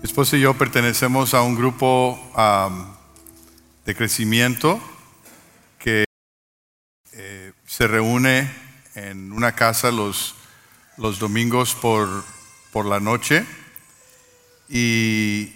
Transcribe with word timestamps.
Mi 0.00 0.06
esposa 0.06 0.38
y 0.38 0.40
yo 0.40 0.54
pertenecemos 0.54 1.34
a 1.34 1.42
un 1.42 1.54
grupo 1.54 2.18
de 3.84 3.94
crecimiento 3.94 4.80
que 5.78 6.06
eh, 7.12 7.52
se 7.66 7.86
reúne 7.86 8.50
en 8.94 9.30
una 9.30 9.54
casa 9.54 9.90
los, 9.90 10.36
los 10.96 11.18
domingos 11.18 11.74
por, 11.74 12.24
por 12.72 12.86
la 12.86 12.98
noche 12.98 13.44
y 14.70 15.52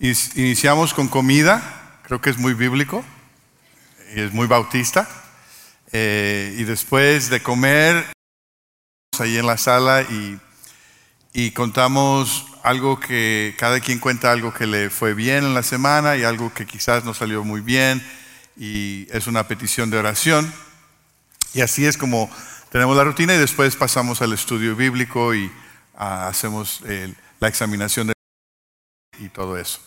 iniciamos 0.00 0.94
con 0.94 1.08
comida, 1.08 2.00
creo 2.04 2.22
que 2.22 2.30
es 2.30 2.38
muy 2.38 2.54
bíblico 2.54 3.04
y 4.16 4.20
es 4.20 4.32
muy 4.32 4.46
bautista. 4.46 5.06
Eh, 5.92 6.56
y 6.58 6.64
después 6.64 7.28
de 7.28 7.42
comer, 7.42 8.06
ahí 9.18 9.36
en 9.36 9.46
la 9.46 9.58
sala 9.58 10.00
y, 10.00 10.40
y 11.32 11.50
contamos 11.52 12.46
algo 12.62 12.98
que 12.98 13.54
cada 13.58 13.80
quien 13.80 13.98
cuenta 13.98 14.32
algo 14.32 14.52
que 14.52 14.66
le 14.66 14.90
fue 14.90 15.14
bien 15.14 15.44
en 15.44 15.54
la 15.54 15.62
semana 15.62 16.16
y 16.16 16.24
algo 16.24 16.52
que 16.52 16.66
quizás 16.66 17.04
no 17.04 17.14
salió 17.14 17.44
muy 17.44 17.60
bien 17.60 18.02
y 18.56 19.06
es 19.10 19.26
una 19.26 19.46
petición 19.46 19.90
de 19.90 19.98
oración. 19.98 20.52
Y 21.54 21.60
así 21.60 21.86
es 21.86 21.96
como 21.96 22.30
tenemos 22.70 22.96
la 22.96 23.04
rutina 23.04 23.34
y 23.34 23.38
después 23.38 23.76
pasamos 23.76 24.20
al 24.20 24.32
estudio 24.32 24.76
bíblico 24.76 25.34
y 25.34 25.50
ah, 25.96 26.28
hacemos 26.28 26.80
eh, 26.86 27.12
la 27.40 27.48
examinación 27.48 28.08
de 28.08 28.12
y 29.18 29.28
todo 29.28 29.56
eso. 29.56 29.80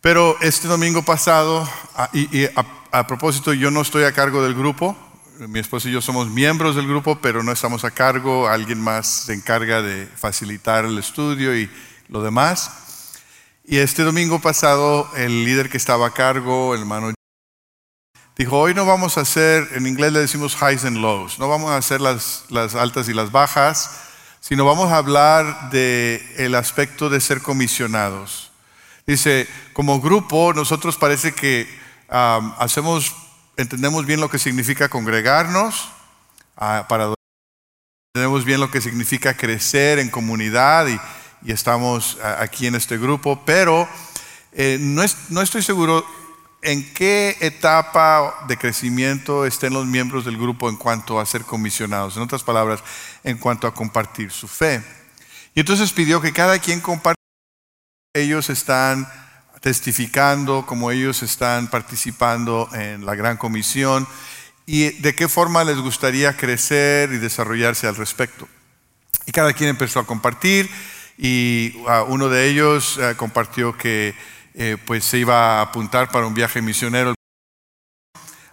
Pero 0.00 0.36
este 0.40 0.68
domingo 0.68 1.02
pasado, 1.04 1.68
ah, 1.94 2.08
y, 2.12 2.38
y 2.38 2.46
a, 2.46 2.64
a 2.90 3.06
propósito, 3.06 3.52
yo 3.52 3.70
no 3.70 3.82
estoy 3.82 4.04
a 4.04 4.12
cargo 4.12 4.42
del 4.42 4.54
grupo, 4.54 4.96
mi 5.48 5.58
esposo 5.58 5.88
y 5.88 5.92
yo 5.92 6.02
somos 6.02 6.28
miembros 6.28 6.76
del 6.76 6.86
grupo, 6.86 7.18
pero 7.20 7.42
no 7.42 7.52
estamos 7.52 7.84
a 7.84 7.90
cargo, 7.90 8.48
alguien 8.48 8.80
más 8.80 9.06
se 9.06 9.32
encarga 9.32 9.80
de 9.80 10.06
facilitar 10.06 10.84
el 10.84 10.98
estudio 10.98 11.56
y 11.56 11.70
lo 12.08 12.22
demás. 12.22 13.14
Y 13.64 13.78
este 13.78 14.02
domingo 14.02 14.40
pasado, 14.40 15.10
el 15.16 15.44
líder 15.44 15.70
que 15.70 15.78
estaba 15.78 16.08
a 16.08 16.12
cargo, 16.12 16.74
el 16.74 16.80
hermano, 16.80 17.14
dijo, 18.36 18.58
hoy 18.58 18.74
no 18.74 18.84
vamos 18.84 19.16
a 19.16 19.22
hacer, 19.22 19.68
en 19.74 19.86
inglés 19.86 20.12
le 20.12 20.20
decimos 20.20 20.56
highs 20.60 20.84
and 20.84 20.98
lows, 20.98 21.38
no 21.38 21.48
vamos 21.48 21.70
a 21.70 21.76
hacer 21.76 22.00
las, 22.00 22.44
las 22.50 22.74
altas 22.74 23.08
y 23.08 23.14
las 23.14 23.32
bajas, 23.32 23.98
sino 24.40 24.64
vamos 24.64 24.92
a 24.92 24.96
hablar 24.96 25.70
del 25.70 26.20
el 26.36 26.54
aspecto 26.54 27.08
de 27.08 27.20
ser 27.20 27.40
comisionados. 27.40 28.50
Dice, 29.06 29.48
como 29.72 30.00
grupo, 30.00 30.52
nosotros 30.52 30.96
parece 30.96 31.32
que 31.32 31.66
um, 32.10 32.52
hacemos, 32.58 33.14
entendemos 33.60 34.06
bien 34.06 34.20
lo 34.20 34.30
que 34.30 34.38
significa 34.38 34.88
congregarnos, 34.88 35.90
ah, 36.56 36.86
para 36.88 37.14
entendemos 38.14 38.44
bien 38.44 38.60
lo 38.60 38.70
que 38.70 38.80
significa 38.80 39.36
crecer 39.36 39.98
en 39.98 40.10
comunidad 40.10 40.88
y, 40.88 41.00
estamos 41.50 42.18
ah, 42.22 42.36
aquí 42.40 42.66
en 42.66 42.74
este 42.74 42.98
grupo, 42.98 43.42
pero 43.46 43.88
eh, 44.52 44.78
no 44.80 45.42
estoy 45.42 45.62
seguro 45.62 46.04
en 46.62 46.92
qué 46.92 47.36
etapa 47.40 48.44
de 48.46 48.58
crecimiento 48.58 49.46
estén 49.46 49.72
los 49.72 49.86
miembros 49.86 50.24
del 50.24 50.36
grupo 50.36 50.68
en 50.68 50.76
cuanto 50.76 51.18
a 51.18 51.24
ser 51.26 51.44
comisionados, 51.44 52.16
en 52.16 52.22
otras 52.22 52.42
palabras, 52.42 52.82
en 53.24 53.38
cuanto 53.38 53.66
a 53.66 53.74
compartir 53.74 54.30
su 54.30 54.48
fe. 54.48 54.82
Y 55.54 55.60
entonces 55.60 55.92
pidió 55.92 56.20
que 56.20 56.32
cada 56.32 56.58
quien 56.58 56.80
compartiera 56.80 57.16
ellos 58.14 58.50
están 58.50 59.08
testificando, 59.60 60.64
como 60.66 60.90
ellos 60.90 61.22
están 61.22 61.68
participando 61.68 62.68
en 62.72 63.04
la 63.04 63.14
gran 63.14 63.36
comisión 63.36 64.06
y 64.66 64.90
de 65.00 65.14
qué 65.14 65.28
forma 65.28 65.64
les 65.64 65.78
gustaría 65.78 66.36
crecer 66.36 67.12
y 67.12 67.18
desarrollarse 67.18 67.86
al 67.86 67.96
respecto. 67.96 68.48
Y 69.26 69.32
cada 69.32 69.52
quien 69.52 69.70
empezó 69.70 70.00
a 70.00 70.06
compartir 70.06 70.70
y 71.18 71.74
ah, 71.86 72.04
uno 72.06 72.28
de 72.28 72.48
ellos 72.48 72.98
ah, 72.98 73.14
compartió 73.16 73.76
que 73.76 74.14
eh, 74.54 74.76
pues 74.86 75.04
se 75.04 75.18
iba 75.18 75.58
a 75.58 75.62
apuntar 75.62 76.10
para 76.10 76.26
un 76.26 76.34
viaje 76.34 76.62
misionero. 76.62 77.14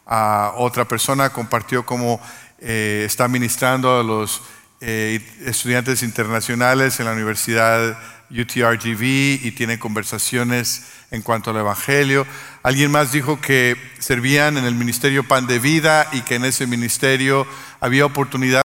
A 0.05 0.53
otra 0.55 0.85
persona 0.85 1.29
compartió 1.29 1.85
cómo 1.85 2.21
eh, 2.59 3.03
está 3.05 3.27
ministrando 3.27 3.99
a 3.99 4.03
los 4.03 4.41
eh, 4.81 5.21
estudiantes 5.45 6.03
internacionales 6.03 6.99
en 6.99 7.05
la 7.05 7.13
Universidad 7.13 7.97
UTRGV 8.29 9.45
y 9.45 9.51
tiene 9.51 9.79
conversaciones 9.79 10.87
en 11.11 11.21
cuanto 11.21 11.51
al 11.51 11.57
Evangelio. 11.57 12.25
Alguien 12.63 12.91
más 12.91 13.11
dijo 13.11 13.39
que 13.39 13.75
servían 13.99 14.57
en 14.57 14.65
el 14.65 14.75
Ministerio 14.75 15.27
Pan 15.27 15.47
de 15.47 15.59
Vida 15.59 16.07
y 16.11 16.21
que 16.21 16.35
en 16.35 16.45
ese 16.45 16.67
ministerio 16.67 17.47
había 17.79 18.05
oportunidad 18.05 18.61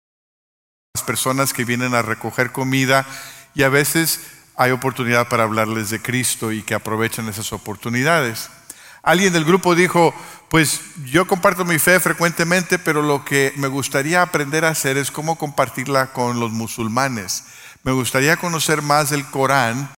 las 0.94 1.04
personas 1.04 1.53
que 1.53 1.65
vienen 1.65 1.94
a 1.94 2.03
recoger 2.03 2.53
comida 2.53 3.06
y 3.54 3.62
a 3.62 3.69
veces 3.69 4.21
hay 4.56 4.72
oportunidad 4.72 5.28
para 5.28 5.44
hablarles 5.44 5.91
de 5.91 6.03
Cristo 6.03 6.53
y 6.53 6.62
que 6.62 6.75
aprovechan 6.75 7.28
esas 7.28 7.53
oportunidades. 7.53 8.50
Alguien 9.03 9.32
del 9.32 9.47
grupo 9.47 9.75
dijo, 9.75 10.15
pues 10.50 10.81
yo 11.06 11.27
comparto 11.27 11.65
mi 11.65 11.78
fe 11.78 12.00
frecuentemente, 12.00 12.78
pero 12.78 13.00
lo 13.00 13.25
que 13.25 13.53
me 13.56 13.69
gustaría 13.69 14.21
aprender 14.21 14.65
a 14.65 14.71
hacer 14.71 14.98
es 14.98 15.10
cómo 15.10 15.38
compartirla 15.38 16.12
con 16.12 16.38
los 16.38 16.50
musulmanes. 16.53 17.44
Me 17.83 17.93
gustaría 17.93 18.37
conocer 18.37 18.83
más 18.83 19.09
del 19.09 19.25
Corán, 19.31 19.95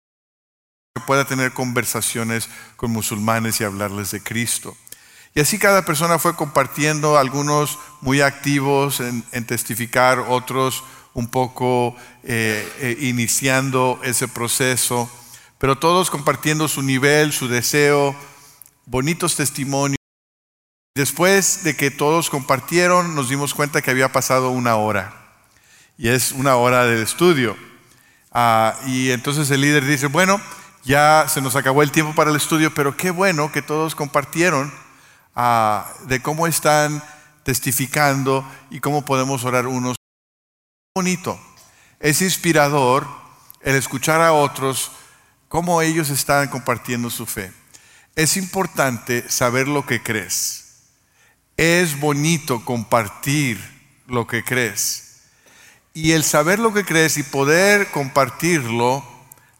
que 0.93 1.01
pueda 1.07 1.25
tener 1.25 1.51
conversaciones 1.51 2.47
con 2.75 2.91
musulmanes 2.91 3.59
y 3.59 3.63
hablarles 3.63 4.11
de 4.11 4.21
Cristo. 4.21 4.77
Y 5.33 5.39
así 5.39 5.57
cada 5.57 5.83
persona 5.83 6.19
fue 6.19 6.35
compartiendo, 6.35 7.17
algunos 7.17 7.79
muy 8.01 8.21
activos 8.21 8.99
en, 8.99 9.45
testificar, 9.45 10.19
otros 10.19 10.83
un 11.13 11.27
poco 11.27 11.95
eh, 12.23 12.71
eh, 12.79 12.97
iniciando 13.01 13.99
ese 14.03 14.27
proceso, 14.27 15.09
pero 15.57 15.77
todos 15.77 16.11
compartiendo 16.11 16.67
su 16.67 16.83
nivel, 16.83 17.33
su 17.33 17.47
deseo, 17.47 18.15
bonitos 18.85 19.35
testimonios. 19.35 19.97
Después 20.95 21.63
de 21.63 21.75
que 21.75 21.89
todos 21.89 22.29
compartieron, 22.29 23.15
nos 23.15 23.29
dimos 23.29 23.53
cuenta 23.53 23.81
que 23.81 23.91
había 23.91 24.11
pasado 24.11 24.51
una 24.51 24.75
hora, 24.75 25.15
y 25.97 26.09
es 26.09 26.31
una 26.31 26.57
hora 26.57 26.85
de 26.85 27.01
estudio. 27.01 27.70
Ah, 28.31 28.79
y 28.85 29.11
entonces 29.11 29.51
el 29.51 29.61
líder 29.61 29.85
dice, 29.85 30.07
bueno, 30.07 30.39
ya 30.83 31.25
se 31.27 31.41
nos 31.41 31.55
acabó 31.55 31.83
el 31.83 31.91
tiempo 31.91 32.15
para 32.15 32.29
el 32.31 32.37
estudio, 32.37 32.73
pero 32.73 32.95
qué 32.95 33.11
bueno 33.11 33.51
que 33.51 33.61
todos 33.61 33.93
compartieron 33.93 34.73
ah, 35.35 35.91
de 36.07 36.21
cómo 36.21 36.47
están 36.47 37.03
testificando 37.43 38.45
y 38.69 38.79
cómo 38.79 39.03
podemos 39.03 39.43
orar 39.43 39.67
unos. 39.67 39.95
Bonito, 40.95 41.39
es 41.99 42.21
inspirador 42.21 43.07
el 43.61 43.75
escuchar 43.75 44.21
a 44.21 44.33
otros 44.33 44.91
cómo 45.47 45.81
ellos 45.81 46.09
están 46.09 46.47
compartiendo 46.47 47.09
su 47.09 47.25
fe. 47.25 47.51
Es 48.15 48.37
importante 48.37 49.29
saber 49.29 49.67
lo 49.67 49.85
que 49.85 50.01
crees. 50.01 50.61
Es 51.57 51.99
bonito 51.99 52.63
compartir 52.65 53.59
lo 54.07 54.27
que 54.27 54.43
crees. 54.43 55.10
Y 55.93 56.13
el 56.13 56.23
saber 56.23 56.59
lo 56.59 56.73
que 56.73 56.85
crees 56.85 57.17
y 57.17 57.23
poder 57.23 57.91
compartirlo 57.91 59.03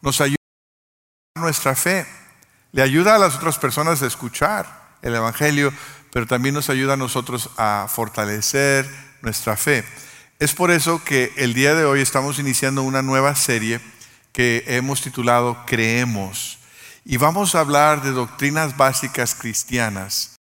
nos 0.02 0.22
ayuda 0.22 0.38
a 1.36 1.42
nuestra 1.42 1.76
fe. 1.76 2.06
Le 2.72 2.82
ayuda 2.82 3.16
a 3.16 3.20
las 3.20 3.36
otras 3.36 3.58
personas 3.58 4.02
a 4.02 4.08
escuchar 4.08 4.96
el 5.02 5.16
Evangelio, 5.16 5.74
pero 6.12 6.26
también 6.26 6.56
nos 6.56 6.70
ayuda 6.70 6.94
a 6.94 6.98
nosotros 6.98 7.50
a 7.58 7.88
fortalecer 7.90 8.90
nuestra 9.22 9.58
fe. 9.58 9.84
Es 10.40 10.54
por 10.54 10.72
eso 10.72 11.04
que 11.04 11.34
el 11.36 11.54
día 11.54 11.76
de 11.76 11.86
hoy 11.86 12.02
estamos 12.02 12.40
iniciando 12.40 12.82
una 12.82 13.02
nueva 13.02 13.36
serie 13.36 13.82
que 14.32 14.64
hemos 14.68 15.02
titulado 15.02 15.66
Creemos. 15.66 16.60
Y 17.04 17.18
vamos 17.18 17.56
a 17.56 17.60
hablar 17.60 18.02
de 18.02 18.12
doctrinas 18.12 18.78
básicas 18.78 19.36
cristianas. 19.36 20.38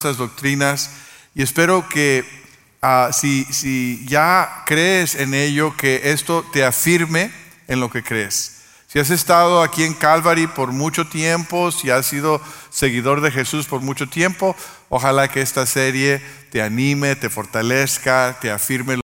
Esas 0.00 0.16
doctrinas, 0.16 0.90
y 1.34 1.42
espero 1.42 1.88
que 1.88 2.45
ah, 2.82 3.10
si, 3.12 3.44
si 3.44 4.04
ya 4.06 4.62
crees 4.66 5.14
en 5.14 5.34
ello, 5.34 5.76
que 5.76 6.12
esto 6.12 6.44
te 6.52 6.64
afirme 6.64 7.30
en 7.68 7.80
lo 7.80 7.90
que 7.90 8.02
crees. 8.02 8.56
Si 8.88 9.00
has 9.00 9.10
estado 9.10 9.62
aquí 9.62 9.82
en 9.82 9.94
Calvary 9.94 10.46
por 10.46 10.72
mucho 10.72 11.06
tiempo, 11.06 11.70
si 11.70 11.90
has 11.90 12.06
sido 12.06 12.40
seguidor 12.70 13.20
de 13.20 13.30
Jesús 13.30 13.66
por 13.66 13.80
mucho 13.80 14.08
tiempo, 14.08 14.56
ojalá 14.88 15.28
que 15.28 15.42
esta 15.42 15.66
serie 15.66 16.22
te 16.50 16.62
anime, 16.62 17.16
te 17.16 17.28
fortalezca, 17.28 18.38
te 18.40 18.50
afirme. 18.50 19.00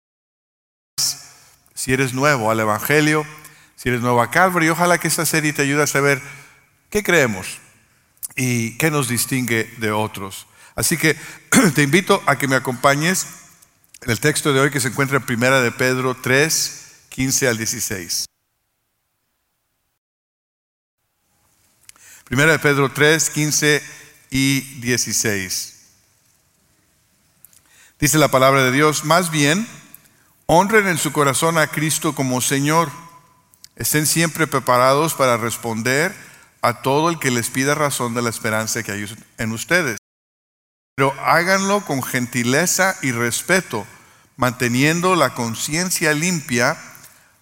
Si 1.75 1.93
eres 1.93 2.13
nuevo 2.13 2.49
al 2.49 2.61
Evangelio, 2.61 3.25
si 3.75 3.89
eres 3.89 4.01
nuevo 4.01 4.21
a 4.21 4.31
Calvary, 4.31 4.69
ojalá 4.69 4.97
que 4.97 5.09
esta 5.09 5.25
serie 5.25 5.53
te 5.53 5.63
ayude 5.63 5.83
a 5.83 5.87
saber 5.87 6.21
qué 6.89 7.03
creemos 7.03 7.59
y 8.35 8.77
qué 8.77 8.89
nos 8.89 9.09
distingue 9.09 9.69
de 9.77 9.91
otros. 9.91 10.47
Así 10.75 10.97
que 10.97 11.15
te 11.75 11.83
invito 11.83 12.23
a 12.25 12.37
que 12.37 12.47
me 12.47 12.55
acompañes 12.55 13.27
en 14.03 14.11
el 14.11 14.19
texto 14.19 14.53
de 14.53 14.59
hoy 14.59 14.71
que 14.71 14.79
se 14.79 14.89
encuentra 14.89 15.17
en 15.17 15.25
Primera 15.25 15.61
de 15.61 15.71
Pedro 15.71 16.15
3, 16.15 17.05
15 17.09 17.47
al 17.47 17.57
16. 17.57 18.25
Primera 22.25 22.51
de 22.51 22.59
Pedro 22.59 22.91
3, 22.91 23.29
15 23.29 23.83
y 24.31 24.61
16. 24.81 25.69
Dice 27.99 28.17
la 28.17 28.29
palabra 28.29 28.63
de 28.63 28.71
Dios, 28.71 29.05
más 29.05 29.31
bien, 29.31 29.67
honren 30.45 30.87
en 30.87 30.97
su 30.97 31.11
corazón 31.11 31.57
a 31.57 31.67
Cristo 31.67 32.13
como 32.15 32.41
Señor, 32.41 32.91
Estén 33.75 34.05
siempre 34.05 34.45
preparados 34.45 35.15
para 35.15 35.37
responder 35.37 36.13
a 36.61 36.81
todo 36.81 37.09
el 37.09 37.17
que 37.17 37.31
les 37.31 37.49
pida 37.49 37.73
razón 37.73 38.13
de 38.13 38.21
la 38.21 38.29
esperanza 38.29 38.83
que 38.83 38.91
hay 38.91 39.05
en 39.39 39.51
ustedes. 39.51 39.97
Pero 40.95 41.15
háganlo 41.23 41.81
con 41.85 42.03
gentileza 42.03 42.95
y 43.01 43.11
respeto, 43.11 43.85
manteniendo 44.37 45.15
la 45.15 45.33
conciencia 45.33 46.13
limpia 46.13 46.77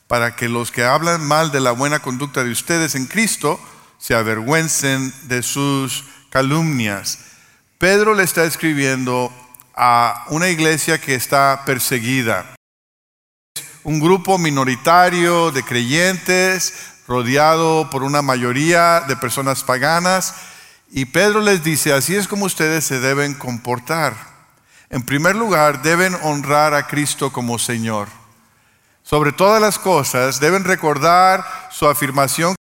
para 0.08 0.36
que 0.36 0.50
los 0.50 0.72
que 0.72 0.84
hablan 0.84 1.26
mal 1.26 1.52
de 1.52 1.60
la 1.60 1.72
buena 1.72 2.00
conducta 2.00 2.44
de 2.44 2.52
ustedes 2.52 2.96
en 2.96 3.08
Cristo 3.08 3.60
se 3.98 4.16
avergüencen 4.16 5.14
de 5.24 5.44
sus 5.44 6.06
calumnias. 6.30 7.20
Pedro 7.78 8.14
le 8.14 8.24
está 8.24 8.44
escribiendo 8.46 9.34
a 9.76 10.26
una 10.30 10.50
iglesia 10.50 11.00
que 11.00 11.16
está 11.16 11.64
perseguida. 11.66 12.56
Un 13.84 14.00
grupo 14.00 14.38
minoritario 14.38 15.52
de 15.52 15.64
creyentes 15.64 16.74
rodeado 17.08 17.90
por 17.90 18.04
una 18.04 18.22
mayoría 18.22 19.02
de 19.02 19.16
personas 19.16 19.64
paganas. 19.64 20.36
Y 20.94 21.06
Pedro 21.06 21.40
les 21.40 21.64
dice, 21.64 21.94
así 21.94 22.16
es 22.16 22.28
como 22.28 22.46
ustedes 22.46 22.84
se 22.84 23.00
deben 23.00 23.34
comportar. 23.34 24.14
En 24.90 25.04
primer 25.04 25.38
lugar, 25.38 25.82
deben 25.82 26.14
honrar 26.22 26.74
a 26.74 26.86
Cristo 26.88 27.32
como 27.32 27.58
Señor. 27.58 28.10
Sobre 29.02 29.32
todas 29.32 29.62
las 29.62 29.80
cosas, 29.80 30.42
deben 30.42 30.66
recordar 30.66 31.46
su 31.72 31.88
afirmación 31.88 32.56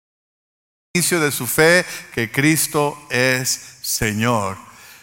inicio 0.94 1.18
de 1.18 1.32
su 1.32 1.48
fe 1.48 1.84
que 2.14 2.30
Cristo 2.30 2.96
es 3.10 3.78
Señor. 3.82 4.56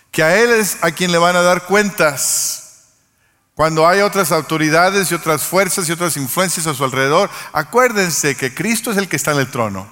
Que 0.09 0.23
a 0.23 0.37
Él 0.37 0.51
es 0.51 0.77
a 0.81 0.91
quien 0.91 1.11
le 1.11 1.17
van 1.17 1.35
a 1.35 1.41
dar 1.41 1.65
cuentas. 1.65 2.93
Cuando 3.55 3.85
hay 3.85 3.99
otras 3.99 4.31
autoridades 4.31 5.11
y 5.11 5.15
otras 5.15 5.43
fuerzas 5.43 5.89
y 5.89 5.91
otras 5.91 6.15
influencias 6.15 6.65
a 6.65 6.73
su 6.73 6.85
alrededor, 6.85 7.29
acuérdense 7.51 8.37
que 8.37 8.53
Cristo 8.53 8.91
es 8.91 8.97
el 8.97 9.09
que 9.09 9.17
está 9.17 9.33
en 9.33 9.39
el 9.39 9.51
trono. 9.51 9.85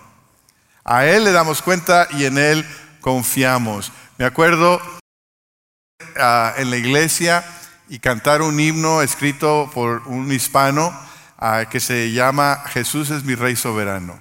A 0.85 1.05
Él 1.05 1.25
le 1.25 1.33
damos 1.33 1.61
cuenta 1.61 2.07
y 2.11 2.25
en 2.25 2.37
Él 2.37 2.65
confiamos. 3.05 3.91
Me 4.17 4.25
acuerdo 4.25 4.81
ah, 6.17 6.55
en 6.57 6.71
la 6.71 6.77
iglesia 6.77 7.45
y 7.87 7.99
cantar 7.99 8.41
un 8.41 8.59
himno 8.59 9.03
escrito 9.03 9.69
por 9.75 10.01
un 10.07 10.31
hispano 10.31 10.91
ah, 11.37 11.65
que 11.69 11.79
se 11.79 12.11
llama 12.11 12.63
Jesús 12.73 13.11
es 13.11 13.23
mi 13.23 13.35
Rey 13.35 13.55
soberano. 13.55 14.19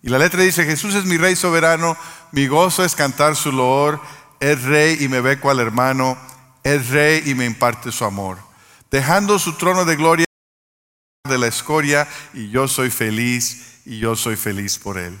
Y 0.00 0.10
la 0.10 0.18
letra 0.18 0.44
dice, 0.44 0.64
Jesús 0.64 0.94
es 0.94 1.06
mi 1.06 1.16
Rey 1.16 1.34
soberano, 1.34 1.96
mi 2.30 2.46
gozo 2.46 2.84
es 2.84 2.94
cantar 2.94 3.34
su 3.34 3.50
loor, 3.50 4.00
es 4.38 4.62
Rey 4.62 4.98
y 5.00 5.08
me 5.08 5.20
ve 5.20 5.40
cual 5.40 5.58
hermano, 5.58 6.16
es 6.62 6.90
Rey 6.90 7.24
y 7.26 7.34
me 7.34 7.46
imparte 7.46 7.90
su 7.90 8.04
amor 8.04 8.38
dejando 8.92 9.38
su 9.40 9.54
trono 9.54 9.84
de 9.84 9.96
gloria 9.96 10.26
de 11.28 11.38
la 11.38 11.46
escoria, 11.46 12.08
y 12.34 12.50
yo 12.50 12.66
soy 12.66 12.90
feliz, 12.90 13.80
y 13.84 13.98
yo 13.98 14.16
soy 14.16 14.36
feliz 14.36 14.78
por 14.78 14.98
él. 14.98 15.16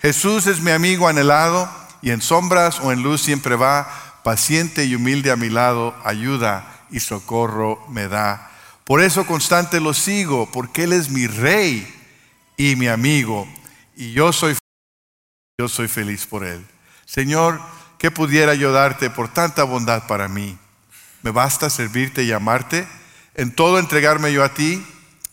Jesús 0.00 0.46
es 0.46 0.60
mi 0.60 0.70
amigo 0.70 1.08
anhelado, 1.08 1.70
y 2.04 2.12
en 2.12 2.22
sombras 2.22 2.78
o 2.78 2.92
en 2.92 3.02
luz 3.02 3.22
siempre 3.22 3.56
va, 3.56 4.20
paciente 4.22 4.84
y 4.84 4.94
humilde 4.94 5.32
a 5.32 5.36
mi 5.36 5.50
lado, 5.50 5.92
ayuda 6.04 6.86
y 6.90 7.00
socorro 7.00 7.84
me 7.88 8.06
da. 8.06 8.52
Por 8.84 9.00
eso 9.00 9.26
constante 9.26 9.80
lo 9.80 9.92
sigo, 9.92 10.48
porque 10.52 10.84
Él 10.84 10.92
es 10.92 11.10
mi 11.10 11.26
rey 11.26 11.92
y 12.56 12.76
mi 12.76 12.86
amigo, 12.86 13.48
y 13.96 14.12
yo 14.12 14.32
soy, 14.32 14.56
yo 15.58 15.68
soy 15.68 15.88
feliz 15.88 16.26
por 16.26 16.44
Él. 16.44 16.64
Señor, 17.06 17.60
¿qué 17.98 18.12
pudiera 18.12 18.54
yo 18.54 18.70
darte 18.70 19.10
por 19.10 19.32
tanta 19.32 19.64
bondad 19.64 20.06
para 20.06 20.28
mí? 20.28 20.56
¿Me 21.22 21.32
basta 21.32 21.68
servirte 21.68 22.22
y 22.22 22.30
amarte? 22.30 22.86
en 23.34 23.50
todo 23.52 23.78
entregarme 23.78 24.32
yo 24.32 24.44
a 24.44 24.54
ti, 24.54 24.84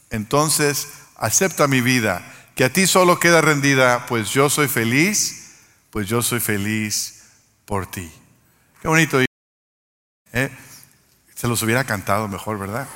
entonces 0.09 0.87
acepta 1.17 1.67
mi 1.67 1.81
vida, 1.81 2.21
que 2.55 2.63
a 2.63 2.73
ti 2.73 2.87
solo 2.87 3.19
queda 3.19 3.41
rendida, 3.41 4.05
pues 4.07 4.31
yo 4.31 4.49
soy 4.49 4.67
feliz, 4.67 5.40
pues 5.91 6.07
yo 6.07 6.21
soy 6.21 6.39
feliz 6.39 7.23
por 7.65 7.85
ti. 7.85 8.11
Qué 8.81 8.87
bonito. 8.87 9.19
¿eh? 10.33 10.49
Se 11.35 11.47
los 11.47 11.61
hubiera 11.61 11.83
cantado 11.83 12.27
mejor, 12.27 12.57
¿verdad? 12.57 12.87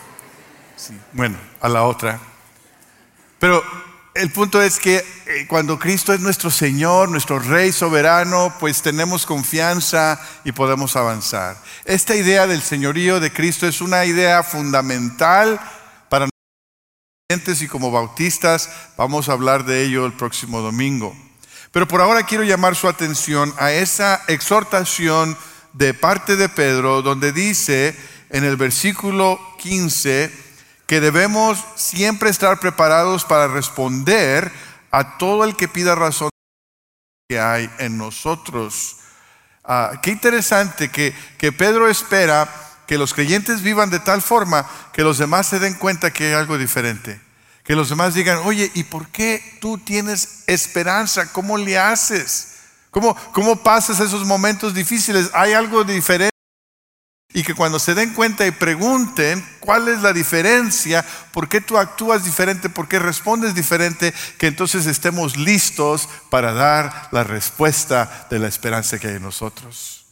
Sí. 0.77 0.97
Bueno, 1.13 1.37
a 1.61 1.69
la 1.69 1.83
otra. 1.83 2.19
Pero 3.37 3.63
el 4.15 4.31
punto 4.31 4.61
es 4.61 4.79
que 4.79 4.97
eh, 5.25 5.45
cuando 5.47 5.77
Cristo 5.77 6.13
es 6.13 6.21
nuestro 6.21 6.49
Señor, 6.49 7.09
nuestro 7.09 7.37
Rey 7.37 7.73
soberano, 7.73 8.53
pues 8.59 8.81
tenemos 8.81 9.25
confianza 9.25 10.19
y 10.45 10.53
podemos 10.53 10.95
avanzar. 10.95 11.57
Esta 11.83 12.15
idea 12.15 12.47
del 12.47 12.61
señorío 12.61 13.19
de 13.19 13.33
Cristo 13.33 13.67
es 13.67 13.81
una 13.81 14.05
idea 14.05 14.41
fundamental 14.41 15.59
para 16.07 16.29
nosotros 17.29 17.61
y 17.61 17.67
como 17.67 17.91
bautistas 17.91 18.69
vamos 18.95 19.27
a 19.27 19.33
hablar 19.33 19.65
de 19.65 19.83
ello 19.83 20.05
el 20.05 20.13
próximo 20.13 20.61
domingo. 20.61 21.13
Pero 21.75 21.89
por 21.89 21.99
ahora 21.99 22.23
quiero 22.23 22.45
llamar 22.45 22.73
su 22.77 22.87
atención 22.87 23.53
a 23.57 23.73
esa 23.73 24.23
exhortación 24.29 25.37
de 25.73 25.93
parte 25.93 26.37
de 26.37 26.47
Pedro 26.47 27.01
donde 27.01 27.33
dice 27.33 27.93
en 28.29 28.45
el 28.45 28.55
versículo 28.55 29.37
15, 29.57 30.31
que 30.87 31.01
debemos 31.01 31.61
siempre 31.75 32.29
estar 32.29 32.61
preparados 32.61 33.25
para 33.25 33.49
responder 33.49 34.53
a 34.89 35.17
todo 35.17 35.43
el 35.43 35.57
que 35.57 35.67
pida 35.67 35.95
razón 35.95 36.29
que 37.27 37.41
hay 37.41 37.69
en 37.79 37.97
nosotros. 37.97 38.99
Ah, 39.65 39.99
qué 40.01 40.11
interesante 40.11 40.89
que, 40.89 41.13
que 41.37 41.51
Pedro 41.51 41.89
espera 41.89 42.47
que 42.87 42.97
los 42.97 43.13
creyentes 43.13 43.61
vivan 43.61 43.89
de 43.89 43.99
tal 43.99 44.21
forma 44.21 44.65
que 44.93 45.03
los 45.03 45.17
demás 45.17 45.47
se 45.47 45.59
den 45.59 45.73
cuenta 45.73 46.13
que 46.13 46.27
hay 46.27 46.33
algo 46.35 46.57
diferente. 46.57 47.24
Que 47.65 47.75
los 47.75 47.89
demás 47.89 48.13
digan, 48.13 48.39
oye, 48.45 48.71
¿y 48.73 48.83
por 48.83 49.09
qué 49.09 49.57
tú 49.59 49.77
tienes 49.77 50.43
esperanza? 50.47 51.33
¿Cómo 51.33 51.57
le 51.57 51.77
haces? 51.77 52.59
¿Cómo, 52.91 53.15
cómo 53.33 53.61
pasas 53.61 53.99
esos 53.99 54.25
momentos 54.25 54.73
difíciles? 54.73 55.29
¿Hay 55.33 55.51
algo 55.51 55.83
diferente? 55.83 56.35
y 57.35 57.43
que 57.43 57.53
cuando 57.53 57.79
se 57.79 57.93
den 57.93 58.13
cuenta 58.13 58.47
y 58.47 58.51
pregunten 58.51 59.45
cuál 59.59 59.89
es 59.89 60.01
la 60.01 60.13
diferencia, 60.13 61.05
por 61.33 61.49
qué 61.49 61.59
tú 61.59 61.77
actúas 61.77 62.23
diferente, 62.23 62.69
por 62.69 62.87
qué 62.87 62.97
respondes 62.97 63.53
diferente, 63.53 64.13
que 64.37 64.47
entonces 64.47 64.85
estemos 64.85 65.35
listos 65.35 66.07
para 66.29 66.53
dar 66.53 67.09
la 67.11 67.25
respuesta 67.25 68.27
de 68.29 68.39
la 68.39 68.47
esperanza 68.47 68.99
que 68.99 69.09
hay 69.09 69.15
en 69.15 69.23
nosotros. 69.23 70.05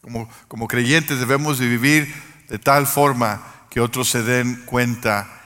Como, 0.00 0.28
como 0.48 0.66
creyentes 0.66 1.20
debemos 1.20 1.60
de 1.60 1.68
vivir 1.68 2.12
de 2.48 2.58
tal 2.58 2.88
forma 2.88 3.40
que 3.70 3.80
otros 3.80 4.10
se 4.10 4.24
den 4.24 4.64
cuenta 4.66 5.37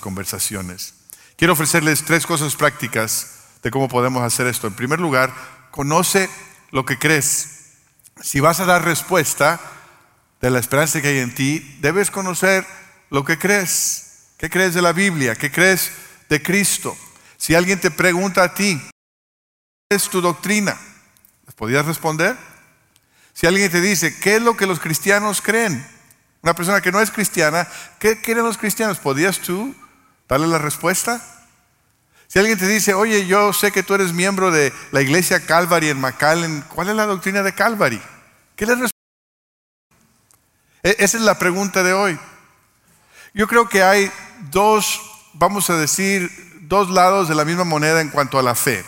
conversaciones. 0.00 0.94
Quiero 1.36 1.52
ofrecerles 1.52 2.04
tres 2.04 2.26
cosas 2.26 2.56
prácticas 2.56 3.30
de 3.62 3.70
cómo 3.70 3.88
podemos 3.88 4.22
hacer 4.22 4.46
esto. 4.46 4.66
En 4.66 4.74
primer 4.74 5.00
lugar, 5.00 5.32
conoce 5.70 6.28
lo 6.72 6.84
que 6.84 6.98
crees. 6.98 7.74
Si 8.20 8.40
vas 8.40 8.60
a 8.60 8.64
dar 8.64 8.84
respuesta, 8.84 9.60
de 10.40 10.50
la 10.50 10.58
esperanza 10.58 11.00
que 11.00 11.08
hay 11.08 11.18
en 11.18 11.34
ti, 11.34 11.78
debes 11.80 12.10
conocer 12.10 12.66
lo 13.10 13.24
que 13.24 13.38
crees. 13.38 14.26
¿Qué 14.38 14.50
crees 14.50 14.74
de 14.74 14.82
la 14.82 14.92
Biblia? 14.92 15.34
¿Qué 15.34 15.50
crees 15.50 15.92
de 16.28 16.42
Cristo? 16.42 16.96
Si 17.36 17.54
alguien 17.54 17.80
te 17.80 17.90
pregunta 17.90 18.42
a 18.42 18.54
ti, 18.54 18.76
¿cuál 18.78 20.00
es 20.00 20.08
tu 20.08 20.20
doctrina? 20.20 20.76
¿Podrías 21.54 21.86
responder? 21.86 22.36
Si 23.32 23.46
alguien 23.46 23.70
te 23.70 23.80
dice, 23.80 24.18
¿qué 24.18 24.36
es 24.36 24.42
lo 24.42 24.56
que 24.56 24.66
los 24.66 24.78
cristianos 24.78 25.40
creen? 25.40 25.86
Una 26.46 26.54
persona 26.54 26.80
que 26.80 26.92
no 26.92 27.00
es 27.00 27.10
cristiana, 27.10 27.66
¿qué 27.98 28.20
quieren 28.20 28.44
los 28.44 28.56
cristianos? 28.56 28.98
¿Podrías 28.98 29.40
tú 29.40 29.74
darle 30.28 30.46
la 30.46 30.58
respuesta? 30.58 31.20
Si 32.28 32.38
alguien 32.38 32.56
te 32.56 32.68
dice, 32.68 32.94
oye, 32.94 33.26
yo 33.26 33.52
sé 33.52 33.72
que 33.72 33.82
tú 33.82 33.94
eres 33.94 34.12
miembro 34.12 34.52
de 34.52 34.72
la 34.92 35.02
iglesia 35.02 35.44
Calvary 35.44 35.88
en 35.88 36.00
McAllen, 36.00 36.62
¿cuál 36.68 36.90
es 36.90 36.94
la 36.94 37.06
doctrina 37.06 37.42
de 37.42 37.52
Calvary? 37.52 38.00
¿Qué 38.54 38.64
le 38.64 38.76
respondes? 38.76 38.92
Esa 40.84 41.16
es 41.16 41.24
la 41.24 41.36
pregunta 41.36 41.82
de 41.82 41.92
hoy. 41.94 42.16
Yo 43.34 43.48
creo 43.48 43.68
que 43.68 43.82
hay 43.82 44.12
dos, 44.52 45.00
vamos 45.32 45.68
a 45.68 45.76
decir, 45.76 46.30
dos 46.60 46.90
lados 46.90 47.28
de 47.28 47.34
la 47.34 47.44
misma 47.44 47.64
moneda 47.64 48.00
en 48.00 48.10
cuanto 48.10 48.38
a 48.38 48.44
la 48.44 48.54
fe. 48.54 48.84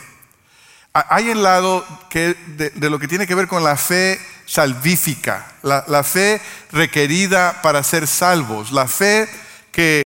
Hay 0.93 1.31
el 1.31 1.43
lado 1.43 1.85
que, 2.09 2.35
de, 2.57 2.89
lo 2.89 3.01
que 3.01 3.09
tiene 3.09 3.27
que 3.27 3.35
ver 3.35 3.49
con 3.49 3.65
la 3.65 3.77
fe 3.77 4.21
salvífica, 4.49 5.47
la, 5.63 5.85
la 5.89 6.03
fe 6.03 6.41
requerida 6.73 7.61
para 7.61 7.83
ser 7.83 8.07
salvos, 8.07 8.73
la 8.73 8.89
fe 8.89 9.29
que 9.71 9.99
es 9.99 10.05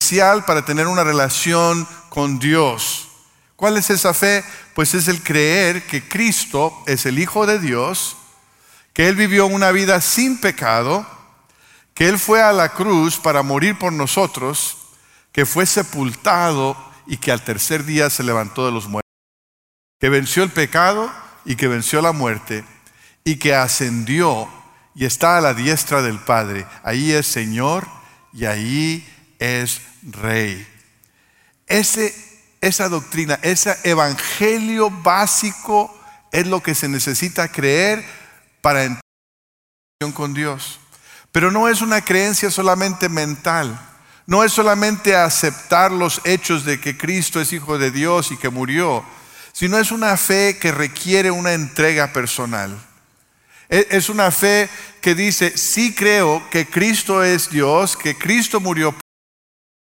esencial 0.00 0.44
para 0.44 0.64
tener 0.64 0.88
una 0.88 1.04
relación 1.04 1.86
con 2.08 2.40
Dios. 2.40 3.08
¿Cuál 3.54 3.76
es 3.76 3.88
esa 3.88 4.12
fe? 4.12 4.44
Pues 4.74 4.94
es 4.94 5.06
el 5.06 5.22
creer 5.22 5.86
que 5.86 6.06
Cristo 6.06 6.76
es 6.86 7.06
el 7.06 7.20
Hijo 7.20 7.46
de 7.46 7.60
Dios, 7.60 8.16
que 8.92 9.06
Él 9.06 9.14
vivió 9.14 9.46
una 9.46 9.70
vida 9.70 10.00
sin 10.00 10.40
pecado, 10.40 11.06
que 11.94 12.08
Él 12.08 12.18
fue 12.18 12.42
a 12.42 12.52
la 12.52 12.70
cruz 12.70 13.16
para 13.16 13.44
morir 13.44 13.78
por 13.78 13.92
nosotros, 13.92 14.76
que 15.30 15.46
fue 15.46 15.66
sepultado 15.66 16.76
y 17.06 17.18
que 17.18 17.30
al 17.30 17.44
tercer 17.44 17.84
día 17.84 18.10
se 18.10 18.24
levantó 18.24 18.66
de 18.66 18.72
los 18.72 18.88
muertos, 18.88 19.12
que 20.00 20.08
venció 20.08 20.42
el 20.42 20.50
pecado 20.50 21.12
y 21.44 21.54
que 21.54 21.68
venció 21.68 22.02
la 22.02 22.10
muerte 22.10 22.64
y 23.26 23.38
que 23.38 23.56
ascendió 23.56 24.48
y 24.94 25.04
está 25.04 25.36
a 25.36 25.40
la 25.40 25.52
diestra 25.52 26.00
del 26.00 26.20
Padre. 26.20 26.64
Ahí 26.84 27.10
es 27.10 27.26
Señor 27.26 27.84
y 28.32 28.44
ahí 28.44 29.04
es 29.40 29.82
Rey. 30.04 30.64
Esa 31.66 32.88
doctrina, 32.88 33.36
ese 33.42 33.76
evangelio 33.82 34.90
básico 34.90 35.92
es 36.30 36.46
lo 36.46 36.62
que 36.62 36.76
se 36.76 36.88
necesita 36.88 37.48
creer 37.48 38.04
para 38.60 38.84
entrar 38.84 39.02
en 40.00 40.12
con 40.12 40.32
Dios. 40.32 40.78
Pero 41.32 41.50
no 41.50 41.68
es 41.68 41.82
una 41.82 42.02
creencia 42.02 42.48
solamente 42.52 43.08
mental. 43.08 43.76
No 44.26 44.44
es 44.44 44.52
solamente 44.52 45.16
aceptar 45.16 45.90
los 45.90 46.20
hechos 46.24 46.64
de 46.64 46.80
que 46.80 46.96
Cristo 46.96 47.40
es 47.40 47.52
Hijo 47.52 47.76
de 47.76 47.90
Dios 47.90 48.30
y 48.30 48.36
que 48.36 48.50
murió, 48.50 49.04
sino 49.52 49.78
es 49.78 49.90
una 49.90 50.16
fe 50.16 50.58
que 50.60 50.70
requiere 50.70 51.32
una 51.32 51.54
entrega 51.54 52.12
personal. 52.12 52.78
E, 53.68 53.86
es 53.90 54.08
una 54.08 54.30
fe 54.30 54.68
que 55.00 55.14
dice, 55.14 55.56
sí 55.56 55.94
creo 55.94 56.42
que 56.50 56.66
Cristo 56.66 57.22
es 57.22 57.50
Dios, 57.50 57.96
que 57.96 58.16
Cristo 58.16 58.60
murió, 58.60 58.94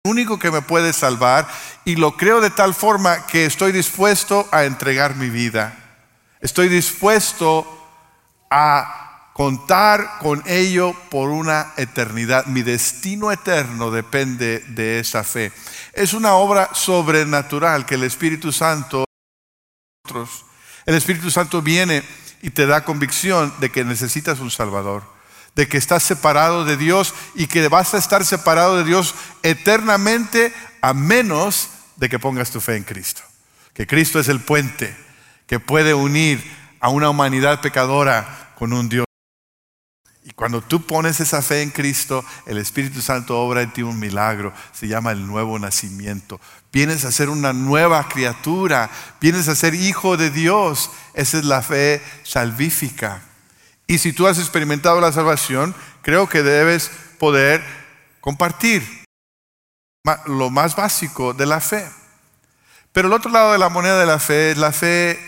el 0.05 0.11
único 0.11 0.39
que 0.39 0.50
me 0.50 0.62
puede 0.62 0.93
salvar, 0.93 1.49
y 1.85 1.97
lo 1.97 2.17
creo 2.17 2.41
de 2.41 2.50
tal 2.50 2.75
forma 2.75 3.27
que 3.27 3.47
estoy 3.47 3.73
dispuesto 3.73 4.49
a 4.53 4.65
entregar 4.65 5.17
mi 5.17 5.31
vida. 5.31 5.77
Estoy 6.41 6.69
dispuesto 6.69 7.67
a 8.50 9.33
contar 9.35 10.19
con 10.21 10.43
ello 10.47 10.95
por 11.11 11.31
una 11.31 11.73
eternidad. 11.77 12.47
Mi 12.47 12.62
destino 12.62 13.31
eterno 13.31 13.91
depende 13.91 14.61
de 14.69 14.99
esa 14.99 15.25
fe. 15.25 15.53
Es 15.93 16.12
una 16.12 16.35
obra 16.35 16.71
sobrenatural 16.75 17.87
que 17.87 17.95
el 17.95 18.05
Espíritu 18.05 18.53
Santo 18.53 19.05
el 20.87 20.95
Espíritu 20.95 21.31
Santo 21.31 21.62
viene 21.62 22.03
y 22.42 22.50
te 22.50 22.66
da 22.66 22.85
convicción 22.85 23.52
de 23.61 23.70
que 23.70 23.85
necesitas 23.85 24.40
un 24.40 24.50
Salvador, 24.50 25.02
de 25.54 25.68
que 25.68 25.78
estás 25.78 26.02
separado 26.02 26.64
de 26.64 26.76
Dios 26.76 27.14
y 27.35 27.47
que 27.47 27.66
vas 27.68 27.94
a 27.94 27.99
estar 27.99 28.25
separado 28.25 28.78
de 28.78 28.85
Dios 28.85 29.14
eternamente 29.42 30.52
a 30.80 30.94
menos 30.94 31.68
de 31.97 32.09
que 32.09 32.18
pongas 32.18 32.50
tu 32.50 32.61
fe 32.61 32.76
en 32.76 32.85
Cristo. 32.85 33.23
Que 33.75 33.87
Cristo 33.87 34.18
es 34.18 34.28
el 34.28 34.40
puente 34.40 34.97
que 35.47 35.61
puede 35.61 35.94
unir 35.94 36.42
a 36.80 36.88
una 36.88 37.11
humanidad 37.11 37.61
pecadora 37.61 38.52
con 38.59 38.73
un 38.73 38.88
Dios. 38.88 39.10
Cuando 40.40 40.62
tú 40.62 40.80
pones 40.80 41.20
esa 41.20 41.42
fe 41.42 41.61
en 41.61 41.68
Cristo, 41.68 42.25
el 42.47 42.56
Espíritu 42.56 43.02
Santo 43.02 43.38
obra 43.38 43.61
en 43.61 43.75
ti 43.75 43.82
un 43.82 44.00
milagro. 44.00 44.54
Se 44.73 44.88
llama 44.88 45.12
el 45.12 45.26
nuevo 45.26 45.59
nacimiento. 45.59 46.40
Vienes 46.73 47.04
a 47.04 47.12
ser 47.12 47.28
una 47.28 47.52
nueva 47.52 48.09
criatura. 48.09 48.88
Vienes 49.20 49.49
a 49.49 49.54
ser 49.54 49.75
hijo 49.75 50.16
de 50.16 50.30
Dios. 50.30 50.92
Esa 51.12 51.37
es 51.37 51.44
la 51.44 51.61
fe 51.61 52.02
salvífica. 52.23 53.20
Y 53.87 53.99
si 53.99 54.14
tú 54.14 54.26
has 54.26 54.38
experimentado 54.38 54.99
la 55.02 55.12
salvación, 55.12 55.75
creo 56.00 56.26
que 56.26 56.42
debes 56.42 56.90
poder 57.18 57.62
compartir 58.23 59.04
lo 60.25 60.49
más 60.49 60.75
básico 60.75 61.35
de 61.35 61.44
la 61.44 61.61
fe. 61.61 61.87
Pero 62.92 63.09
el 63.09 63.12
otro 63.12 63.30
lado 63.30 63.52
de 63.52 63.59
la 63.59 63.68
moneda 63.68 64.00
de 64.00 64.06
la 64.06 64.18
fe 64.18 64.52
es 64.52 64.56
la 64.56 64.73
fe, 64.73 65.20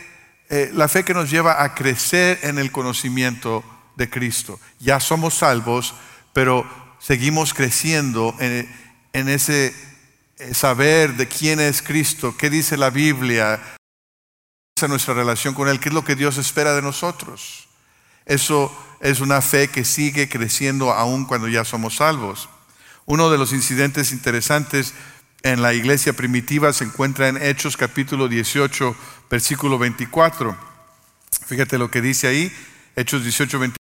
eh, 0.49 0.71
la 0.73 0.89
fe 0.89 1.05
que 1.05 1.13
nos 1.13 1.31
lleva 1.31 1.63
a 1.63 1.75
crecer 1.75 2.39
en 2.45 2.59
el 2.59 2.73
conocimiento 2.73 3.63
de 3.97 4.09
Cristo. 4.11 4.59
Ya 4.79 5.01
somos 5.01 5.35
salvos, 5.35 5.95
pero 6.33 6.67
seguimos 6.99 7.55
creciendo 7.55 8.35
en, 8.39 9.29
ese 9.29 9.75
eh, 10.39 10.55
saber 10.55 11.17
de 11.17 11.29
quién 11.29 11.61
es 11.61 11.83
Cristo, 11.83 12.37
qué 12.37 12.51
dice 12.51 12.77
la 12.77 12.91
Biblia, 12.91 13.61
nuestra 14.89 15.15
relación 15.15 15.55
con 15.55 15.69
Él, 15.69 15.81
qué 15.81 15.89
es 15.89 15.95
lo 15.95 16.05
que 16.05 16.17
Dios 16.17 16.39
espera 16.39 16.75
de 16.75 16.83
nosotros. 16.83 17.69
Eso 18.25 18.73
es 19.01 19.21
una 19.21 19.41
fe 19.41 19.69
que 19.69 19.85
sigue 19.85 20.29
creciendo 20.29 20.93
aún 20.93 21.25
cuando 21.25 21.49
ya 21.49 21.65
somos 21.65 21.97
salvos. 21.97 22.49
Uno 23.05 23.31
de 23.31 23.39
los 23.39 23.53
incidentes 23.53 24.13
interesantes 24.13 24.95
en 25.43 25.61
la 25.61 25.75
iglesia 25.75 26.13
primitiva 26.13 26.73
se 26.73 26.85
encuentra 26.85 27.29
en 27.29 27.43
Hechos 27.43 27.77
capítulo 27.77 28.29
18, 28.29 28.97
versículo 29.29 29.79
24. 29.79 30.57
Fíjate 31.47 31.79
lo 31.79 31.91
que 31.91 32.01
dice 32.01 32.29
ahí, 32.29 32.53
Hechos 32.95 33.23
18, 33.23 33.59
24. 33.59 33.82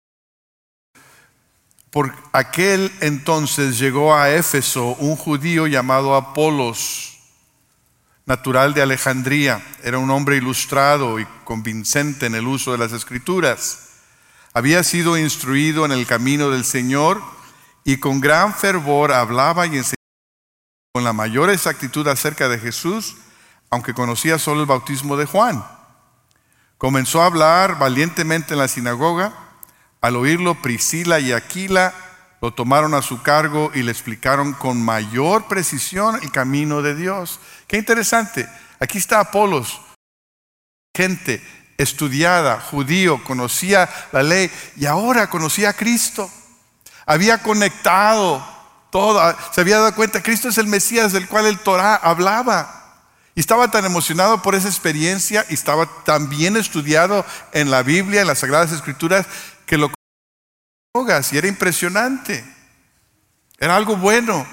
Por 1.90 2.14
aquel 2.32 2.92
entonces 3.00 3.78
llegó 3.78 4.14
a 4.14 4.30
Éfeso 4.30 4.94
un 5.00 5.16
judío 5.16 5.66
llamado 5.66 6.14
Apolos, 6.14 7.18
natural 8.26 8.74
de 8.74 8.82
Alejandría. 8.82 9.60
Era 9.82 9.98
un 9.98 10.08
hombre 10.10 10.36
ilustrado 10.36 11.18
y 11.18 11.26
convincente 11.44 12.26
en 12.26 12.36
el 12.36 12.46
uso 12.46 12.70
de 12.70 12.78
las 12.78 12.92
escrituras. 12.92 13.88
Había 14.52 14.84
sido 14.84 15.18
instruido 15.18 15.84
en 15.84 15.90
el 15.90 16.06
camino 16.06 16.50
del 16.50 16.64
Señor 16.64 17.20
y 17.82 17.96
con 17.96 18.20
gran 18.20 18.54
fervor 18.54 19.12
hablaba 19.12 19.66
y 19.66 19.78
enseñaba 19.78 19.96
con 20.92 21.02
la 21.02 21.12
mayor 21.12 21.50
exactitud 21.50 22.06
acerca 22.06 22.48
de 22.48 22.58
Jesús, 22.58 23.16
aunque 23.68 23.94
conocía 23.94 24.38
solo 24.38 24.60
el 24.60 24.66
bautismo 24.66 25.16
de 25.16 25.26
Juan. 25.26 25.64
Comenzó 26.78 27.22
a 27.22 27.26
hablar 27.26 27.78
valientemente 27.80 28.54
en 28.54 28.60
la 28.60 28.68
sinagoga 28.68 29.49
al 30.00 30.16
oírlo, 30.16 30.60
Priscila 30.62 31.20
y 31.20 31.32
Aquila 31.32 31.94
lo 32.40 32.52
tomaron 32.54 32.94
a 32.94 33.02
su 33.02 33.22
cargo 33.22 33.70
y 33.74 33.82
le 33.82 33.92
explicaron 33.92 34.54
con 34.54 34.82
mayor 34.82 35.46
precisión 35.46 36.18
el 36.22 36.30
camino 36.30 36.80
de 36.82 36.94
Dios. 36.94 37.38
Qué 37.66 37.76
interesante. 37.76 38.48
Aquí 38.78 38.96
está 38.96 39.20
Apolos, 39.20 39.80
gente 40.94 41.42
estudiada, 41.76 42.60
judío, 42.60 43.22
conocía 43.24 43.88
la 44.12 44.22
ley 44.22 44.50
y 44.76 44.86
ahora 44.86 45.28
conocía 45.28 45.70
a 45.70 45.74
Cristo. 45.74 46.30
Había 47.06 47.42
conectado 47.42 48.46
todo, 48.90 49.20
se 49.52 49.60
había 49.60 49.78
dado 49.78 49.94
cuenta, 49.94 50.22
Cristo 50.22 50.48
es 50.48 50.58
el 50.58 50.66
Mesías 50.66 51.12
del 51.12 51.28
cual 51.28 51.46
el 51.46 51.58
Torah 51.58 51.94
hablaba. 51.94 52.76
Y 53.34 53.40
estaba 53.40 53.70
tan 53.70 53.84
emocionado 53.84 54.42
por 54.42 54.54
esa 54.54 54.68
experiencia 54.68 55.46
y 55.48 55.54
estaba 55.54 55.86
tan 56.04 56.28
bien 56.28 56.56
estudiado 56.56 57.24
en 57.52 57.70
la 57.70 57.82
Biblia, 57.82 58.22
en 58.22 58.26
las 58.26 58.40
Sagradas 58.40 58.72
Escrituras, 58.72 59.26
que 59.70 59.78
lo 59.78 59.92
y 61.30 61.36
era 61.36 61.46
impresionante. 61.46 62.44
Era 63.56 63.76
algo 63.76 63.96
bueno. 63.96 64.44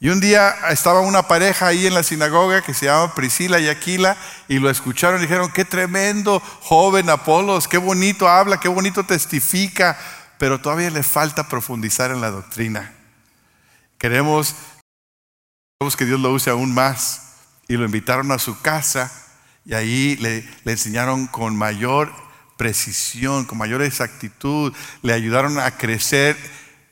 Y 0.00 0.08
un 0.08 0.18
día 0.18 0.48
estaba 0.70 1.00
una 1.00 1.28
pareja 1.28 1.66
ahí 1.66 1.86
en 1.86 1.92
la 1.92 2.02
sinagoga 2.02 2.62
que 2.62 2.72
se 2.72 2.86
llama 2.86 3.14
Priscila 3.14 3.60
y 3.60 3.68
Aquila 3.68 4.16
y 4.48 4.58
lo 4.58 4.70
escucharon 4.70 5.18
y 5.18 5.24
dijeron, 5.24 5.52
qué 5.52 5.66
tremendo 5.66 6.40
joven 6.62 7.10
Apolos, 7.10 7.68
qué 7.68 7.76
bonito 7.76 8.28
habla, 8.28 8.58
qué 8.58 8.68
bonito 8.68 9.04
testifica, 9.04 9.98
pero 10.38 10.58
todavía 10.58 10.88
le 10.88 11.02
falta 11.02 11.48
profundizar 11.48 12.10
en 12.10 12.22
la 12.22 12.30
doctrina. 12.30 12.94
Queremos, 13.98 14.54
queremos 15.78 15.96
que 15.98 16.06
Dios 16.06 16.18
lo 16.18 16.32
use 16.32 16.48
aún 16.48 16.72
más. 16.72 17.34
Y 17.68 17.76
lo 17.76 17.84
invitaron 17.84 18.32
a 18.32 18.38
su 18.38 18.58
casa 18.62 19.12
y 19.66 19.74
ahí 19.74 20.16
le, 20.16 20.48
le 20.64 20.72
enseñaron 20.72 21.26
con 21.26 21.56
mayor 21.56 22.25
precisión, 22.56 23.44
con 23.44 23.58
mayor 23.58 23.82
exactitud, 23.82 24.72
le 25.02 25.12
ayudaron 25.12 25.58
a 25.58 25.70
crecer. 25.72 26.36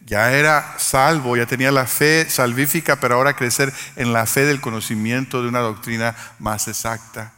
Ya 0.06 0.32
era 0.32 0.74
salvo, 0.78 1.36
ya 1.36 1.46
tenía 1.46 1.72
la 1.72 1.86
fe 1.86 2.28
salvífica, 2.28 3.00
pero 3.00 3.14
ahora 3.14 3.36
crecer 3.36 3.72
en 3.96 4.12
la 4.12 4.26
fe 4.26 4.44
del 4.44 4.60
conocimiento 4.60 5.42
de 5.42 5.48
una 5.48 5.60
doctrina 5.60 6.14
más 6.38 6.68
exacta. 6.68 7.32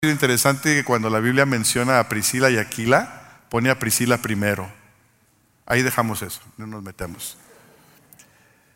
Es 0.00 0.10
interesante 0.12 0.76
que 0.76 0.84
cuando 0.84 1.10
la 1.10 1.18
Biblia 1.18 1.44
menciona 1.44 1.98
a 1.98 2.08
Priscila 2.08 2.50
y 2.50 2.58
Aquila, 2.58 3.40
pone 3.48 3.68
a 3.68 3.80
Priscila 3.80 4.18
primero. 4.18 4.70
Ahí 5.66 5.82
dejamos 5.82 6.22
eso, 6.22 6.40
no 6.56 6.68
nos 6.68 6.84
metemos. 6.84 7.36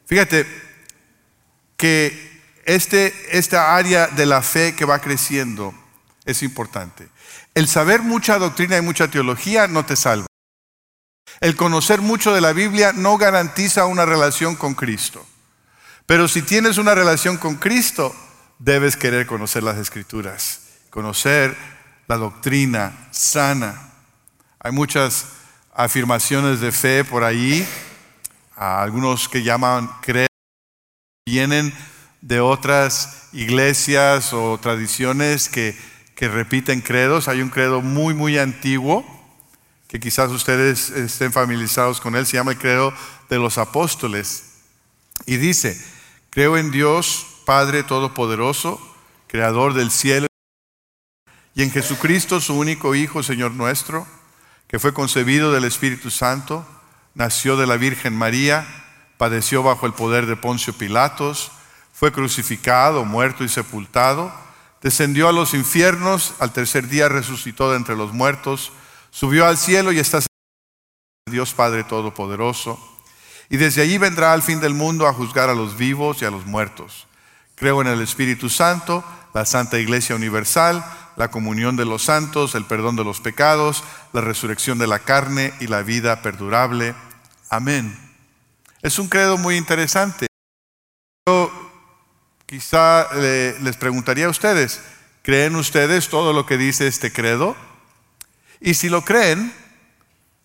Fíjate 0.07 0.45
que 1.77 2.43
este, 2.65 3.15
esta 3.31 3.77
área 3.77 4.09
de 4.09 4.27
la 4.27 4.43
fe 4.43 4.75
que 4.75 4.85
va 4.85 5.01
creciendo 5.01 5.75
es 6.25 6.43
importante. 6.43 7.09
El 7.55 7.69
saber 7.69 8.03
mucha 8.03 8.39
doctrina 8.39 8.79
y 8.79 8.83
mucha 8.83 9.09
teología 9.09 9.69
no 9.69 9.85
te 9.85 9.97
salva. 9.97 10.27
El 11.41 11.57
conocer 11.57 12.01
mucho 12.01 12.33
de 12.33 12.41
la 12.41 12.53
Biblia 12.53 12.93
no 12.93 13.19
garantiza 13.19 13.87
una 13.87 14.07
relación 14.07 14.57
con 14.57 14.75
Cristo. 14.75 15.27
Pero 16.07 16.29
si 16.29 16.43
tienes 16.43 16.79
una 16.79 16.95
relación 16.95 17.37
con 17.37 17.57
Cristo, 17.57 18.15
debes 18.59 18.97
querer 18.97 19.27
conocer 19.27 19.63
las 19.63 19.77
escrituras, 19.77 20.61
conocer 20.91 21.57
la 22.07 22.17
doctrina 22.17 23.09
sana. 23.11 23.93
Hay 24.61 24.73
muchas 24.73 25.27
afirmaciones 25.75 26.61
de 26.61 26.73
fe 26.73 27.05
por 27.05 27.25
ahí, 27.25 27.67
algunos 28.57 29.29
que 29.29 29.43
llaman 29.43 29.91
creer, 30.01 30.29
vienen 31.27 31.75
de 32.21 32.41
otras 32.41 33.29
iglesias 33.33 34.33
o 34.33 34.59
tradiciones 34.59 35.49
que 35.49 35.77
que 36.23 36.29
repiten 36.29 36.83
credos. 36.83 37.27
Hay 37.27 37.43
un 37.43 37.49
credo 37.49 37.81
muy, 37.81 38.15
muy 38.15 38.39
antiguo, 38.39 39.05
que 39.89 39.99
quizás 39.99 40.31
ustedes 40.31 40.91
estén 40.91 41.33
familiarizados 41.33 42.01
con 42.01 42.15
él, 42.15 42.27
se 42.27 42.37
llama 42.37 42.53
el 42.53 42.59
credo 42.59 42.95
de 43.29 43.41
los 43.41 43.59
apóstoles. 43.59 44.45
Y 45.27 45.37
dice, 45.37 45.77
creo 46.31 46.57
en 46.57 46.71
Dios, 46.71 47.27
Padre 47.45 47.83
Todopoderoso, 47.83 48.81
Creador 49.27 49.75
del 49.75 49.91
cielo, 49.91 50.29
y 51.57 51.65
en 51.65 51.73
Jesucristo, 51.73 52.41
su 52.41 52.55
único 52.55 52.95
Hijo, 52.95 53.25
Señor 53.25 53.51
nuestro, 53.51 54.07
que 54.69 54.79
fue 54.79 54.95
concebido 54.95 55.51
del 55.51 55.65
Espíritu 55.65 56.09
Santo, 56.09 56.65
nació 57.17 57.57
de 57.57 57.67
la 57.67 57.77
Virgen 57.77 58.17
María, 58.17 58.65
padeció 59.19 59.65
bajo 59.65 59.87
el 59.87 59.93
poder 59.93 60.27
de 60.27 60.37
Poncio 60.37 60.73
Pilatos, 60.73 61.51
fue 61.93 62.13
crucificado, 62.13 63.05
muerto 63.05 63.43
y 63.43 63.49
sepultado, 63.49 64.33
descendió 64.83 65.29
a 65.29 65.33
los 65.33 65.55
infiernos, 65.55 66.35
al 66.41 66.53
tercer 66.53 66.89
día 66.89 67.09
resucitó 67.09 67.71
de 67.71 67.77
entre 67.77 67.97
los 67.97 68.13
muertos, 68.13 68.73
subió 69.11 69.47
al 69.47 69.57
cielo 69.57 69.93
y 69.93 69.99
está 69.99 70.21
Dios 71.31 71.55
Padre 71.55 71.85
Todopoderoso, 71.85 72.79
y 73.49 73.57
desde 73.57 73.83
allí 73.83 73.99
vendrá 73.99 74.33
al 74.33 74.43
fin 74.43 74.61
del 74.61 74.75
mundo 74.75 75.07
a 75.07 75.13
juzgar 75.13 75.49
a 75.49 75.55
los 75.55 75.77
vivos 75.77 76.21
y 76.21 76.25
a 76.25 76.31
los 76.31 76.47
muertos. 76.47 77.07
Creo 77.55 77.81
en 77.81 77.87
el 77.87 78.01
Espíritu 78.01 78.49
Santo, 78.49 79.05
la 79.35 79.45
Santa 79.45 79.79
Iglesia 79.79 80.17
Universal, 80.17 80.85
la 81.17 81.31
comunión 81.31 81.77
de 81.77 81.85
los 81.85 82.03
santos, 82.03 82.55
el 82.55 82.65
perdón 82.65 82.97
de 82.97 83.05
los 83.05 83.21
pecados, 83.21 83.85
la 84.13 84.21
resurrección 84.21 84.79
de 84.79 84.87
la 84.87 85.01
carne 85.01 85.53
y 85.61 85.67
la 85.67 85.83
vida 85.83 86.23
perdurable. 86.23 86.95
Amén. 87.51 87.97
Es 88.81 88.99
un 88.99 89.09
credo 89.09 89.37
muy 89.39 89.57
interesante. 89.57 90.32
Quizá 92.53 93.09
les 93.15 93.79
preguntaría 93.79 94.27
a 94.27 94.29
ustedes, 94.29 94.79
¿creen 95.23 95.57
ustedes 95.57 96.11
todo 96.11 96.35
lo 96.35 96.45
que 96.45 96.59
dice 96.59 96.87
este 96.87 97.11
credo? 97.11 97.57
Y 98.61 98.75
si 98.75 98.91
lo 98.91 99.07
creen, 99.07 99.55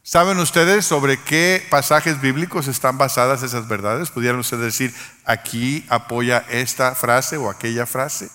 ¿saben 0.03 0.39
ustedes 0.39 0.85
sobre 0.85 1.21
qué 1.21 1.67
pasajes 1.69 2.21
bíblicos 2.21 2.69
están 2.69 2.97
basadas 2.97 3.43
esas 3.43 3.67
verdades? 3.67 4.09
¿Pudieran 4.09 4.39
ustedes 4.39 4.63
decir, 4.63 4.95
aquí 5.25 5.85
apoya 5.89 6.45
esta 6.49 6.95
frase 6.95 7.35
o 7.35 7.49
aquella 7.49 7.85
frase? 7.85 8.29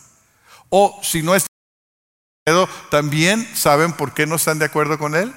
O 0.68 1.00
si 1.02 1.22
no 1.22 1.34
es 1.34 1.46
credo, 2.44 2.68
¿también 2.90 3.48
saben 3.56 3.94
por 3.94 4.12
qué 4.12 4.26
no 4.26 4.34
están 4.34 4.58
de 4.58 4.66
acuerdo 4.66 4.98
con 4.98 5.16
él? 5.16 5.32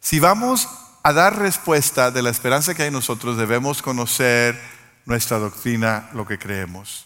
Si 0.00 0.20
vamos 0.20 0.68
a 1.02 1.14
dar 1.14 1.38
respuesta 1.38 2.10
de 2.10 2.20
la 2.20 2.28
esperanza 2.28 2.74
que 2.74 2.82
hay 2.82 2.88
en 2.88 2.92
nosotros, 2.92 3.38
debemos 3.38 3.80
conocer 3.80 4.60
nuestra 5.06 5.38
doctrina, 5.38 6.10
lo 6.12 6.26
que 6.26 6.38
creemos. 6.38 7.05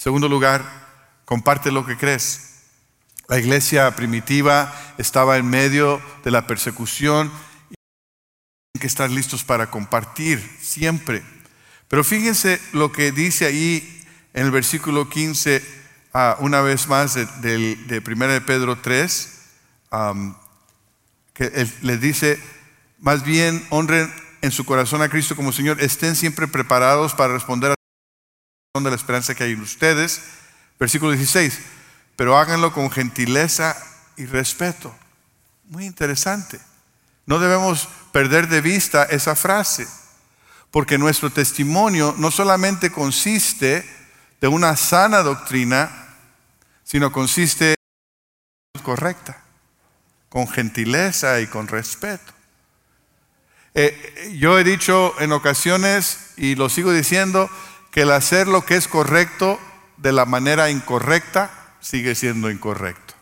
Segundo 0.00 0.30
lugar, 0.30 0.64
comparte 1.26 1.70
lo 1.70 1.84
que 1.84 1.98
crees. 1.98 2.62
La 3.28 3.38
iglesia 3.38 3.94
primitiva 3.94 4.74
estaba 4.96 5.36
en 5.36 5.44
medio 5.44 6.00
de 6.24 6.30
la 6.30 6.46
persecución 6.46 7.30
y 7.68 7.74
tienen 7.74 8.80
que 8.80 8.86
estar 8.86 9.10
listos 9.10 9.44
para 9.44 9.70
compartir 9.70 10.40
siempre. 10.58 11.22
Pero 11.86 12.02
fíjense 12.02 12.58
lo 12.72 12.92
que 12.92 13.12
dice 13.12 13.44
ahí 13.44 14.02
en 14.32 14.46
el 14.46 14.50
versículo 14.50 15.10
15, 15.10 15.62
ah, 16.14 16.38
una 16.40 16.62
vez 16.62 16.88
más 16.88 17.12
de, 17.12 17.26
de, 17.42 18.02
1 18.02 18.26
de 18.26 18.40
Pedro 18.40 18.78
3, 18.80 19.38
que 21.34 21.68
le 21.82 21.98
dice, 21.98 22.42
más 23.00 23.22
bien, 23.22 23.66
honren 23.68 24.10
en 24.40 24.50
su 24.50 24.64
corazón 24.64 25.02
a 25.02 25.10
Cristo 25.10 25.36
como 25.36 25.52
Señor. 25.52 25.78
Estén 25.82 26.16
siempre 26.16 26.48
preparados 26.48 27.12
para 27.12 27.34
responder 27.34 27.72
a 27.72 27.79
de 28.72 28.88
la 28.88 28.94
esperanza 28.94 29.34
que 29.34 29.42
hay 29.42 29.52
en 29.52 29.62
ustedes. 29.62 30.22
Versículo 30.78 31.10
16. 31.10 31.58
Pero 32.14 32.38
háganlo 32.38 32.72
con 32.72 32.88
gentileza 32.88 33.76
y 34.16 34.26
respeto. 34.26 34.94
Muy 35.64 35.86
interesante. 35.86 36.60
No 37.26 37.40
debemos 37.40 37.88
perder 38.12 38.48
de 38.48 38.60
vista 38.60 39.04
esa 39.04 39.34
frase, 39.34 39.88
porque 40.70 40.98
nuestro 40.98 41.30
testimonio 41.30 42.14
no 42.16 42.30
solamente 42.30 42.92
consiste 42.92 43.84
de 44.40 44.46
una 44.46 44.76
sana 44.76 45.22
doctrina, 45.24 46.14
sino 46.84 47.10
consiste 47.10 47.74
en 48.74 48.82
correcta, 48.82 49.42
con 50.28 50.46
gentileza 50.46 51.40
y 51.40 51.48
con 51.48 51.66
respeto. 51.66 52.32
Eh, 53.74 54.36
yo 54.38 54.58
he 54.58 54.64
dicho 54.64 55.12
en 55.20 55.32
ocasiones, 55.32 56.32
y 56.36 56.54
lo 56.54 56.68
sigo 56.68 56.92
diciendo, 56.92 57.50
que 57.90 58.02
el 58.02 58.12
hacer 58.12 58.46
lo 58.48 58.64
que 58.64 58.76
es 58.76 58.88
correcto 58.88 59.58
de 59.96 60.12
la 60.12 60.24
manera 60.24 60.70
incorrecta 60.70 61.50
sigue 61.80 62.14
siendo 62.14 62.50
incorrecto. 62.50 63.14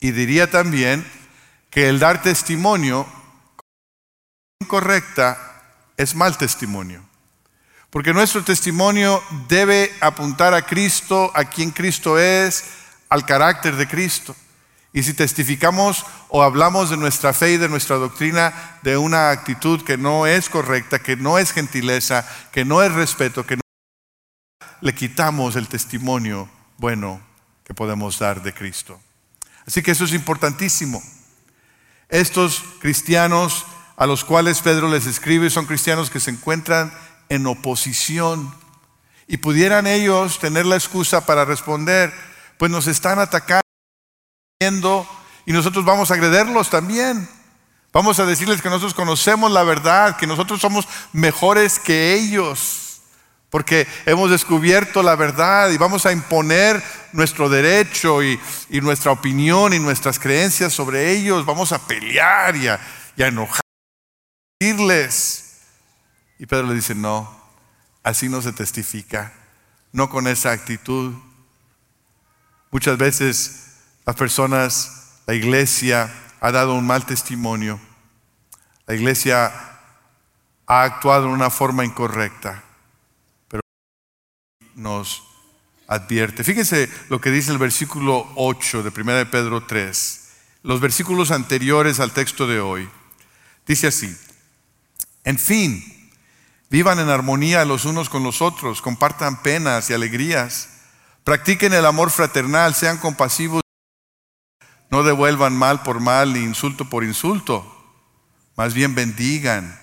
Y 0.00 0.12
diría 0.12 0.50
también 0.50 1.06
que 1.70 1.88
el 1.88 1.98
dar 1.98 2.22
testimonio 2.22 3.06
incorrecta 4.60 5.38
es 5.96 6.14
mal 6.14 6.36
testimonio. 6.38 7.02
Porque 7.90 8.12
nuestro 8.12 8.42
testimonio 8.42 9.22
debe 9.48 9.92
apuntar 10.00 10.54
a 10.54 10.62
Cristo, 10.62 11.30
a 11.34 11.44
quien 11.44 11.70
Cristo 11.70 12.18
es, 12.18 12.64
al 13.08 13.24
carácter 13.24 13.76
de 13.76 13.86
Cristo. 13.86 14.34
Y 14.92 15.02
si 15.02 15.12
testificamos 15.12 16.04
o 16.28 16.42
hablamos 16.42 16.90
de 16.90 16.96
nuestra 16.96 17.32
fe 17.32 17.52
y 17.52 17.56
de 17.58 17.68
nuestra 17.68 17.96
doctrina 17.96 18.78
de 18.82 18.96
una 18.96 19.30
actitud 19.30 19.82
que 19.84 19.98
no 19.98 20.26
es 20.26 20.48
correcta, 20.48 20.98
que 20.98 21.16
no 21.16 21.38
es 21.38 21.52
gentileza, 21.52 22.26
que 22.50 22.64
no 22.64 22.82
es 22.82 22.92
respeto, 22.92 23.44
que 23.44 23.56
no 23.56 23.65
le 24.80 24.94
quitamos 24.94 25.56
el 25.56 25.68
testimonio 25.68 26.48
bueno 26.78 27.20
que 27.64 27.74
podemos 27.74 28.18
dar 28.18 28.42
de 28.42 28.52
Cristo. 28.52 29.00
Así 29.66 29.82
que 29.82 29.90
eso 29.90 30.04
es 30.04 30.12
importantísimo. 30.12 31.02
Estos 32.08 32.62
cristianos 32.80 33.66
a 33.96 34.06
los 34.06 34.24
cuales 34.24 34.60
Pedro 34.60 34.88
les 34.88 35.06
escribe 35.06 35.50
son 35.50 35.66
cristianos 35.66 36.10
que 36.10 36.20
se 36.20 36.30
encuentran 36.30 36.92
en 37.28 37.46
oposición 37.46 38.54
y 39.26 39.38
pudieran 39.38 39.86
ellos 39.86 40.38
tener 40.38 40.66
la 40.66 40.76
excusa 40.76 41.26
para 41.26 41.44
responder, 41.44 42.12
pues 42.58 42.70
nos 42.70 42.86
están 42.86 43.18
atacando 43.18 43.64
y 45.46 45.52
nosotros 45.52 45.84
vamos 45.84 46.10
a 46.10 46.14
agrederlos 46.14 46.70
también. 46.70 47.28
Vamos 47.92 48.20
a 48.20 48.26
decirles 48.26 48.60
que 48.60 48.68
nosotros 48.68 48.94
conocemos 48.94 49.50
la 49.50 49.62
verdad, 49.62 50.16
que 50.16 50.26
nosotros 50.26 50.60
somos 50.60 50.86
mejores 51.12 51.78
que 51.78 52.14
ellos, 52.14 52.85
porque 53.56 53.88
hemos 54.04 54.30
descubierto 54.30 55.02
la 55.02 55.16
verdad 55.16 55.70
y 55.70 55.78
vamos 55.78 56.04
a 56.04 56.12
imponer 56.12 56.82
nuestro 57.12 57.48
derecho 57.48 58.22
y, 58.22 58.38
nuestra 58.82 59.12
opinión 59.12 59.72
y 59.72 59.78
nuestras 59.78 60.18
creencias 60.18 60.74
sobre 60.74 61.12
ellos. 61.12 61.46
Vamos 61.46 61.72
a 61.72 61.78
pelear 61.78 62.54
y 62.54 62.68
a, 62.68 62.78
y 63.16 63.22
a 63.22 63.28
enojarles. 63.28 63.62
Y 66.38 66.44
Pedro 66.44 66.66
le 66.66 66.74
dice, 66.74 66.94
no, 66.94 67.34
así 68.02 68.28
no 68.28 68.42
se 68.42 68.52
testifica, 68.52 69.32
no 69.90 70.10
con 70.10 70.26
esa 70.26 70.52
actitud. 70.52 71.14
Muchas 72.70 72.98
veces 72.98 73.68
las 74.04 74.16
personas, 74.16 75.14
la 75.26 75.32
iglesia 75.32 76.12
ha 76.40 76.52
dado 76.52 76.74
un 76.74 76.86
mal 76.86 77.06
testimonio. 77.06 77.80
La 78.86 78.94
iglesia 78.94 79.50
ha 80.66 80.82
actuado 80.82 81.28
de 81.28 81.32
una 81.32 81.48
forma 81.48 81.86
incorrecta, 81.86 82.65
nos 84.76 85.24
advierte. 85.88 86.44
Fíjense 86.44 86.88
lo 87.08 87.20
que 87.20 87.32
dice 87.32 87.50
el 87.50 87.58
versículo 87.58 88.30
8 88.36 88.84
de 88.84 88.92
1 89.00 89.12
de 89.14 89.26
Pedro 89.26 89.64
3, 89.66 90.28
los 90.62 90.80
versículos 90.80 91.32
anteriores 91.32 91.98
al 91.98 92.12
texto 92.12 92.46
de 92.46 92.60
hoy. 92.60 92.88
Dice 93.66 93.88
así, 93.88 94.16
en 95.24 95.38
fin, 95.38 96.10
vivan 96.70 97.00
en 97.00 97.08
armonía 97.08 97.64
los 97.64 97.84
unos 97.84 98.08
con 98.08 98.22
los 98.22 98.40
otros, 98.40 98.80
compartan 98.80 99.42
penas 99.42 99.90
y 99.90 99.94
alegrías, 99.94 100.68
practiquen 101.24 101.72
el 101.72 101.86
amor 101.86 102.12
fraternal, 102.12 102.74
sean 102.74 102.98
compasivos 102.98 103.62
no 104.90 105.02
devuelvan 105.02 105.56
mal 105.56 105.82
por 105.82 106.00
mal 106.00 106.32
ni 106.32 106.40
insulto 106.40 106.88
por 106.88 107.04
insulto. 107.04 107.72
Más 108.56 108.72
bien 108.72 108.94
bendigan, 108.94 109.78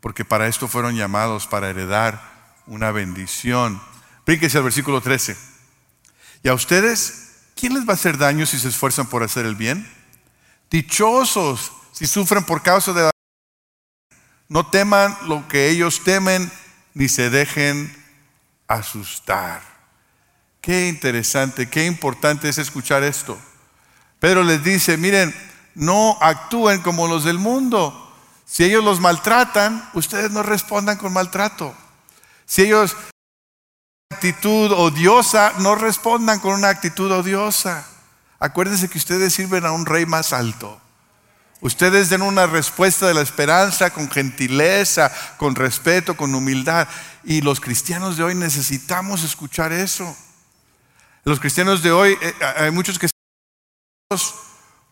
porque 0.00 0.24
para 0.24 0.46
esto 0.46 0.68
fueron 0.68 0.94
llamados, 0.94 1.46
para 1.46 1.70
heredar 1.70 2.62
una 2.66 2.92
bendición. 2.92 3.80
Bríquese 4.26 4.58
al 4.58 4.64
versículo 4.64 5.00
13. 5.00 5.36
¿Y 6.42 6.48
a 6.48 6.54
ustedes 6.54 7.30
quién 7.54 7.74
les 7.74 7.86
va 7.86 7.92
a 7.92 7.94
hacer 7.94 8.18
daño 8.18 8.44
si 8.44 8.58
se 8.58 8.68
esfuerzan 8.68 9.06
por 9.06 9.22
hacer 9.22 9.46
el 9.46 9.54
bien? 9.54 9.88
Dichosos 10.68 11.70
si 11.92 12.06
sufren 12.06 12.44
por 12.44 12.60
causa 12.62 12.92
de 12.92 13.02
la... 13.02 13.10
No 14.48 14.66
teman 14.66 15.16
lo 15.28 15.46
que 15.46 15.68
ellos 15.68 16.02
temen, 16.02 16.50
ni 16.92 17.08
se 17.08 17.30
dejen 17.30 17.94
asustar. 18.66 19.62
Qué 20.60 20.88
interesante, 20.88 21.70
qué 21.70 21.86
importante 21.86 22.48
es 22.48 22.58
escuchar 22.58 23.04
esto. 23.04 23.38
Pedro 24.18 24.42
les 24.42 24.64
dice, 24.64 24.96
miren, 24.96 25.32
no 25.76 26.18
actúen 26.20 26.82
como 26.82 27.06
los 27.06 27.24
del 27.24 27.38
mundo. 27.38 28.02
Si 28.44 28.64
ellos 28.64 28.82
los 28.82 28.98
maltratan, 28.98 29.88
ustedes 29.94 30.32
no 30.32 30.42
respondan 30.42 30.96
con 30.96 31.12
maltrato. 31.12 31.74
Si 32.44 32.62
ellos 32.62 32.96
actitud 34.10 34.72
odiosa, 34.72 35.54
no 35.58 35.74
respondan 35.74 36.38
con 36.38 36.54
una 36.54 36.68
actitud 36.68 37.10
odiosa. 37.10 37.86
Acuérdense 38.38 38.88
que 38.88 38.98
ustedes 38.98 39.34
sirven 39.34 39.66
a 39.66 39.72
un 39.72 39.84
rey 39.84 40.06
más 40.06 40.32
alto. 40.32 40.80
Ustedes 41.60 42.10
den 42.10 42.22
una 42.22 42.46
respuesta 42.46 43.08
de 43.08 43.14
la 43.14 43.22
esperanza 43.22 43.90
con 43.90 44.10
gentileza, 44.10 45.10
con 45.38 45.54
respeto, 45.54 46.16
con 46.16 46.34
humildad. 46.34 46.86
Y 47.24 47.40
los 47.40 47.60
cristianos 47.60 48.16
de 48.16 48.24
hoy 48.24 48.34
necesitamos 48.34 49.24
escuchar 49.24 49.72
eso. 49.72 50.16
Los 51.24 51.40
cristianos 51.40 51.82
de 51.82 51.90
hoy, 51.90 52.16
eh, 52.20 52.34
hay 52.58 52.70
muchos 52.70 52.98
que 52.98 53.08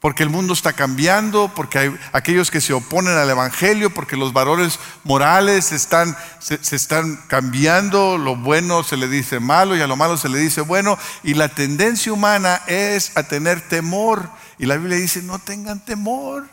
porque 0.05 0.23
el 0.23 0.29
mundo 0.29 0.53
está 0.53 0.75
cambiando, 0.75 1.51
porque 1.55 1.79
hay 1.79 1.99
aquellos 2.13 2.51
que 2.51 2.61
se 2.61 2.75
oponen 2.75 3.17
al 3.17 3.31
Evangelio, 3.31 3.89
porque 3.89 4.19
los 4.19 4.35
valores 4.35 4.79
morales 5.03 5.73
están, 5.73 6.15
se, 6.41 6.63
se, 6.63 6.77
están 6.77 7.17
cambiando, 7.27 8.19
lo 8.19 8.37
bueno 8.37 8.85
se 8.85 8.99
le 8.99 9.09
dice 9.09 9.41
malo 9.41 9.75
y 9.75 9.81
a 9.81 9.87
lo 9.87 9.97
malo 9.97 10.19
se 10.19 10.29
le 10.29 10.39
dice 10.39 10.61
bueno, 10.61 10.99
y 11.23 11.33
la 11.33 11.49
tendencia 11.49 12.13
humana 12.13 12.61
es 12.67 13.17
a 13.17 13.23
tener 13.23 13.67
temor. 13.67 14.29
Y 14.59 14.67
la 14.67 14.77
Biblia 14.77 14.99
dice, 14.99 15.23
no 15.23 15.39
tengan 15.39 15.83
temor. 15.83 16.51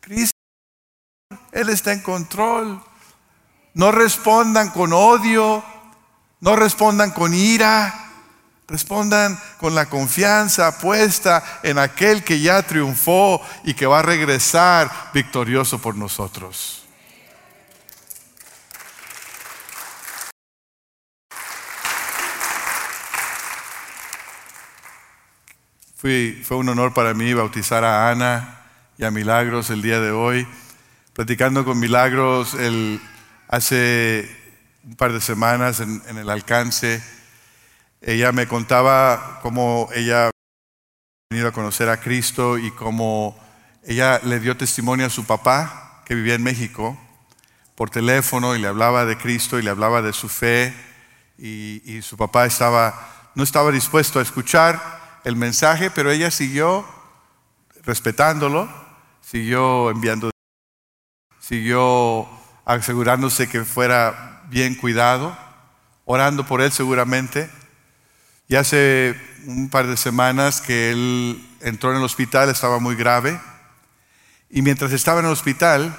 Cristo, 0.00 0.38
Él 1.52 1.68
está 1.68 1.92
en 1.92 2.00
control. 2.00 2.82
No 3.74 3.92
respondan 3.92 4.70
con 4.70 4.94
odio, 4.94 5.62
no 6.40 6.56
respondan 6.56 7.10
con 7.10 7.34
ira, 7.34 8.05
Respondan 8.68 9.38
con 9.58 9.76
la 9.76 9.86
confianza 9.86 10.78
puesta 10.78 11.60
en 11.62 11.78
aquel 11.78 12.24
que 12.24 12.40
ya 12.40 12.62
triunfó 12.64 13.40
y 13.62 13.74
que 13.74 13.86
va 13.86 14.00
a 14.00 14.02
regresar 14.02 14.90
victorioso 15.14 15.78
por 15.78 15.94
nosotros. 15.96 16.82
fue 26.44 26.56
un 26.56 26.68
honor 26.68 26.94
para 26.94 27.14
mí 27.14 27.34
bautizar 27.34 27.82
a 27.82 28.08
Ana 28.08 28.60
y 28.96 29.02
a 29.02 29.10
Milagros 29.10 29.70
el 29.70 29.82
día 29.82 29.98
de 29.98 30.12
hoy. 30.12 30.46
Platicando 31.14 31.64
con 31.64 31.80
Milagros 31.80 32.56
hace 33.48 34.30
un 34.84 34.94
par 34.94 35.12
de 35.12 35.20
semanas 35.20 35.80
en 35.80 36.16
el 36.16 36.30
alcance 36.30 37.02
ella 38.06 38.30
me 38.30 38.46
contaba 38.46 39.40
cómo 39.42 39.88
ella 39.92 40.28
había 40.28 40.30
venido 41.28 41.48
a 41.48 41.52
conocer 41.52 41.88
a 41.88 42.00
Cristo 42.00 42.56
y 42.56 42.70
cómo 42.70 43.36
ella 43.82 44.20
le 44.22 44.38
dio 44.38 44.56
testimonio 44.56 45.06
a 45.06 45.10
su 45.10 45.24
papá, 45.24 46.02
que 46.06 46.14
vivía 46.14 46.36
en 46.36 46.42
México, 46.44 46.96
por 47.74 47.90
teléfono 47.90 48.54
y 48.54 48.60
le 48.60 48.68
hablaba 48.68 49.04
de 49.06 49.18
Cristo 49.18 49.58
y 49.58 49.62
le 49.62 49.70
hablaba 49.70 50.02
de 50.02 50.12
su 50.12 50.28
fe 50.28 50.72
y, 51.36 52.00
su 52.00 52.16
papá 52.16 52.46
estaba, 52.46 53.30
no 53.34 53.42
estaba 53.42 53.72
dispuesto 53.72 54.20
a 54.20 54.22
escuchar 54.22 55.20
el 55.24 55.34
mensaje, 55.34 55.90
pero 55.90 56.12
ella 56.12 56.30
siguió 56.30 56.86
respetándolo, 57.82 58.68
siguió 59.20 59.90
enviando, 59.90 60.30
siguió 61.40 62.28
asegurándose 62.64 63.48
que 63.48 63.64
fuera 63.64 64.44
bien 64.48 64.76
cuidado, 64.76 65.36
orando 66.04 66.46
por 66.46 66.60
él 66.62 66.70
seguramente. 66.70 67.50
Y 68.48 68.54
hace 68.54 69.20
un 69.46 69.68
par 69.70 69.86
de 69.86 69.96
semanas 69.96 70.60
que 70.60 70.92
él 70.92 71.44
entró 71.60 71.90
en 71.90 71.98
el 71.98 72.04
hospital, 72.04 72.48
estaba 72.48 72.78
muy 72.78 72.94
grave. 72.94 73.40
Y 74.50 74.62
mientras 74.62 74.92
estaba 74.92 75.20
en 75.20 75.26
el 75.26 75.32
hospital, 75.32 75.96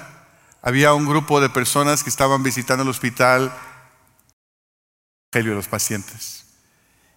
había 0.62 0.94
un 0.94 1.06
grupo 1.06 1.40
de 1.40 1.50
personas 1.50 2.02
que 2.02 2.10
estaban 2.10 2.42
visitando 2.42 2.82
el 2.82 2.88
hospital, 2.88 3.42
el 3.42 3.50
evangelio 5.30 5.50
de 5.50 5.56
los 5.56 5.68
pacientes. 5.68 6.46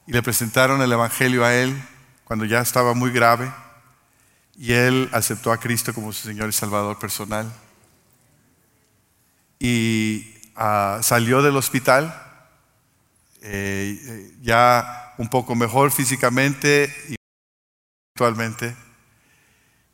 Y 0.06 0.12
le 0.12 0.22
presentaron 0.22 0.82
el 0.82 0.92
evangelio 0.92 1.46
a 1.46 1.54
él 1.54 1.82
cuando 2.26 2.44
ya 2.44 2.60
estaba 2.60 2.94
muy 2.94 3.12
grave. 3.12 3.52
Y 4.58 4.74
él 4.74 5.10
aceptó 5.14 5.54
a 5.54 5.60
Cristo 5.60 5.94
como 5.94 6.12
su 6.12 6.28
Señor 6.28 6.50
y 6.50 6.54
Salvador 6.54 7.00
personal. 7.00 7.50
Y 9.60 10.36
uh, 10.58 11.02
salió 11.02 11.42
del 11.42 11.56
hospital 11.56 12.31
eh, 13.42 14.00
eh, 14.00 14.36
ya 14.42 15.16
un 15.18 15.28
poco 15.28 15.56
mejor 15.56 15.92
físicamente 15.92 16.94
y 17.10 17.16
actualmente. 18.16 18.76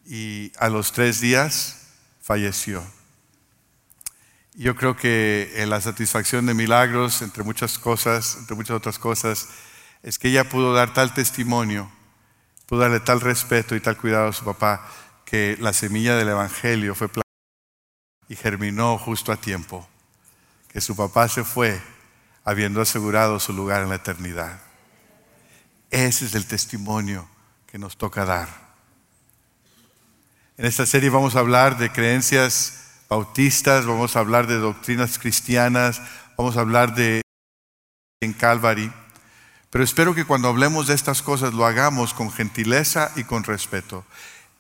Y 0.05 0.51
a 0.57 0.69
los 0.69 0.91
tres 0.91 1.21
días 1.21 1.88
falleció. 2.21 2.83
Yo 4.53 4.75
creo 4.75 4.95
que 4.95 5.53
en 5.55 5.69
la 5.69 5.81
satisfacción 5.81 6.45
de 6.45 6.53
milagros, 6.53 7.21
entre 7.21 7.43
muchas 7.43 7.77
cosas, 7.77 8.38
entre 8.39 8.55
muchas 8.55 8.75
otras 8.75 8.99
cosas, 8.99 9.49
es 10.03 10.17
que 10.17 10.29
ella 10.29 10.49
pudo 10.49 10.73
dar 10.73 10.93
tal 10.93 11.13
testimonio, 11.13 11.91
pudo 12.65 12.81
darle 12.81 12.99
tal 12.99 13.21
respeto 13.21 13.75
y 13.75 13.79
tal 13.79 13.97
cuidado 13.97 14.29
a 14.29 14.33
su 14.33 14.43
papá, 14.43 14.89
que 15.25 15.57
la 15.60 15.73
semilla 15.73 16.15
del 16.15 16.29
Evangelio 16.29 16.95
fue 16.95 17.07
plantada 17.07 17.27
y 18.27 18.36
germinó 18.36 18.97
justo 18.97 19.31
a 19.31 19.38
tiempo. 19.38 19.88
Que 20.69 20.81
su 20.81 20.95
papá 20.95 21.27
se 21.27 21.43
fue 21.43 21.81
habiendo 22.47 22.79
asegurado 22.79 23.41
su 23.41 23.51
lugar 23.51 23.83
en 23.83 23.89
la 23.89 23.95
eternidad. 23.95 24.62
Ese 25.91 26.25
es 26.25 26.33
el 26.33 26.45
testimonio 26.45 27.27
que 27.69 27.77
nos 27.77 27.97
toca 27.97 28.23
dar. 28.23 28.47
En 30.55 30.65
esta 30.65 30.86
serie 30.86 31.10
vamos 31.10 31.36
a 31.36 31.39
hablar 31.39 31.77
de 31.77 31.91
creencias 31.91 32.86
bautistas, 33.10 33.86
vamos 33.86 34.15
a 34.15 34.19
hablar 34.19 34.47
de 34.47 34.60
doctrinas 34.60 35.19
cristianas, 35.19 36.01
vamos 36.38 36.55
a 36.55 36.62
hablar 36.62 36.95
de 36.95 37.21
en 38.21 38.31
Calvary, 38.31 38.93
pero 39.69 39.83
espero 39.83 40.15
que 40.15 40.23
cuando 40.23 40.47
hablemos 40.47 40.88
de 40.88 40.95
estas 40.95 41.21
cosas 41.21 41.53
lo 41.53 41.65
hagamos 41.65 42.13
con 42.13 42.31
gentileza 42.31 43.12
y 43.17 43.25
con 43.25 43.43
respeto. 43.43 44.05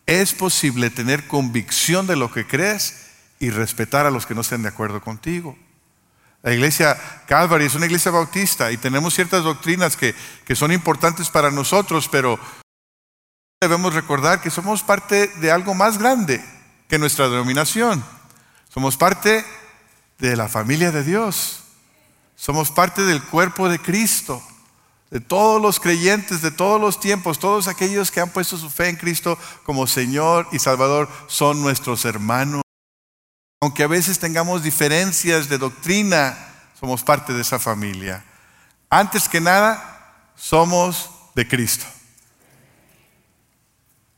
Es 0.05 0.33
posible 0.33 0.89
tener 0.89 1.25
convicción 1.27 2.05
de 2.05 2.17
lo 2.17 2.33
que 2.33 2.45
crees 2.45 3.11
y 3.39 3.49
respetar 3.49 4.05
a 4.05 4.11
los 4.11 4.25
que 4.25 4.35
no 4.35 4.41
estén 4.41 4.63
de 4.63 4.69
acuerdo 4.69 4.99
contigo. 4.99 5.57
La 6.47 6.53
iglesia 6.53 6.97
Calvary 7.27 7.65
es 7.65 7.75
una 7.75 7.87
iglesia 7.87 8.09
bautista 8.09 8.71
y 8.71 8.77
tenemos 8.77 9.13
ciertas 9.13 9.43
doctrinas 9.43 9.97
que, 9.97 10.15
que 10.45 10.55
son 10.55 10.71
importantes 10.71 11.29
para 11.29 11.51
nosotros, 11.51 12.07
pero 12.07 12.39
debemos 13.59 13.93
recordar 13.93 14.39
que 14.39 14.49
somos 14.49 14.81
parte 14.81 15.27
de 15.27 15.51
algo 15.51 15.73
más 15.73 15.97
grande 15.97 16.41
que 16.87 16.99
nuestra 16.99 17.27
denominación. 17.27 18.01
Somos 18.73 18.95
parte 18.95 19.43
de 20.19 20.37
la 20.37 20.47
familia 20.47 20.93
de 20.93 21.03
Dios. 21.03 21.63
Somos 22.37 22.71
parte 22.71 23.01
del 23.01 23.21
cuerpo 23.21 23.67
de 23.67 23.79
Cristo, 23.79 24.41
de 25.11 25.19
todos 25.19 25.61
los 25.61 25.81
creyentes 25.81 26.41
de 26.41 26.51
todos 26.51 26.79
los 26.79 27.01
tiempos, 27.01 27.39
todos 27.39 27.67
aquellos 27.67 28.09
que 28.09 28.21
han 28.21 28.29
puesto 28.29 28.55
su 28.55 28.69
fe 28.69 28.87
en 28.87 28.95
Cristo 28.95 29.37
como 29.65 29.85
Señor 29.85 30.47
y 30.53 30.59
Salvador 30.59 31.09
son 31.27 31.61
nuestros 31.61 32.05
hermanos. 32.05 32.61
Aunque 33.59 33.83
a 33.83 33.87
veces 33.87 34.19
tengamos 34.19 34.61
diferencias 34.61 35.49
de 35.49 35.57
doctrina, 35.57 36.37
somos 36.79 37.03
parte 37.03 37.33
de 37.33 37.41
esa 37.41 37.57
familia. 37.57 38.23
Antes 38.89 39.27
que 39.27 39.41
nada, 39.41 40.31
somos 40.35 41.09
de 41.33 41.47
Cristo. 41.47 41.85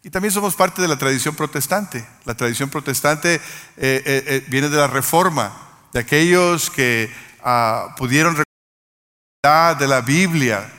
Y 0.04 0.10
también 0.10 0.34
somos 0.34 0.56
parte 0.56 0.82
de 0.82 0.90
la 0.90 0.98
tradición 0.98 1.36
protestante. 1.36 2.06
La 2.26 2.36
tradición 2.36 2.70
protestante 2.70 3.36
eh, 3.36 3.42
eh, 3.78 4.02
eh, 4.06 4.46
viene 4.48 4.68
de 4.68 4.78
la 4.78 4.88
reforma, 4.88 5.54
de 5.94 6.00
aquellos 6.00 6.70
que 6.70 7.10
ah, 7.42 7.96
pudieron 7.98 8.34
reconocer 8.34 9.78
de 9.80 9.88
la 9.88 10.02
Biblia 10.02 10.70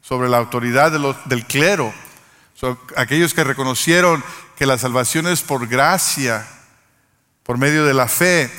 sobre 0.00 0.28
la 0.28 0.38
autoridad 0.38 0.90
del 0.90 1.46
clero, 1.46 1.94
aquellos 2.96 3.32
que 3.32 3.44
reconocieron 3.44 4.24
que 4.56 4.66
la 4.66 4.76
salvación 4.76 5.28
es 5.28 5.42
por 5.42 5.68
gracia 5.68 6.44
por 7.48 7.56
medio 7.56 7.86
de 7.86 7.94
la 7.94 8.08
fe 8.08 8.50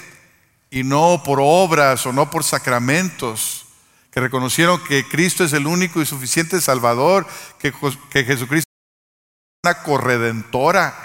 y 0.72 0.84
no 0.84 1.22
por 1.24 1.38
obras 1.40 2.08
o 2.08 2.12
no 2.12 2.32
por 2.32 2.44
sacramentos, 2.44 3.68
que 4.10 4.20
reconocieron 4.20 4.84
que 4.84 5.08
Cristo 5.08 5.44
es 5.44 5.54
el 5.54 5.68
único 5.68 6.02
y 6.02 6.08
suficiente 6.08 6.60
Salvador, 6.60 7.28
que, 7.60 7.72
que 8.10 8.26
Jesucristo 8.26 8.68
es 8.68 9.70
una 9.70 9.84
corredentora 9.84 10.96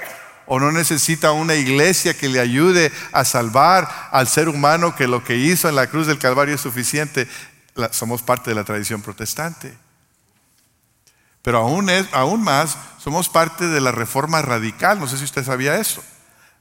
o 0.47 0.59
no 0.59 0.73
necesita 0.73 1.33
una 1.33 1.57
iglesia 1.57 2.17
que 2.17 2.31
le 2.31 2.41
ayude 2.41 2.91
a 3.13 3.27
salvar 3.27 4.09
al 4.13 4.29
ser 4.29 4.49
humano 4.49 4.97
que 4.97 5.07
lo 5.07 5.23
que 5.23 5.37
hizo 5.37 5.69
en 5.69 5.77
la 5.77 5.89
cruz 5.89 6.07
del 6.07 6.19
Calvario 6.19 6.55
es 6.55 6.63
suficiente. 6.63 7.29
somos 7.91 8.23
parte 8.23 8.49
de 8.49 8.57
la 8.57 8.65
tradición 8.65 9.03
protestante. 9.03 9.77
Pero 11.43 11.59
aún, 11.59 11.91
es, 11.91 12.07
aún 12.13 12.43
más, 12.43 12.79
somos 12.99 13.29
parte 13.29 13.67
de 13.69 13.83
la 13.83 13.93
reforma 13.93 14.41
radical. 14.41 14.99
No 14.99 15.07
sé 15.07 15.19
si 15.19 15.25
usted 15.25 15.45
sabía 15.45 15.77
eso. 15.77 16.03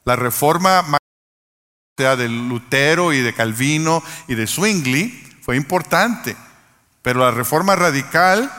La 0.04 0.18
reforma 0.18 1.00
sea 1.96 2.16
de 2.16 2.28
Lutero 2.28 3.14
y 3.14 3.22
de 3.22 3.34
Calvino 3.34 4.02
y 4.28 4.34
de 4.34 4.48
Zwingli, 4.48 5.38
fue 5.44 5.56
importante. 5.56 6.36
Pero 7.04 7.20
la 7.20 7.30
reforma 7.30 7.76
radical 7.76 8.52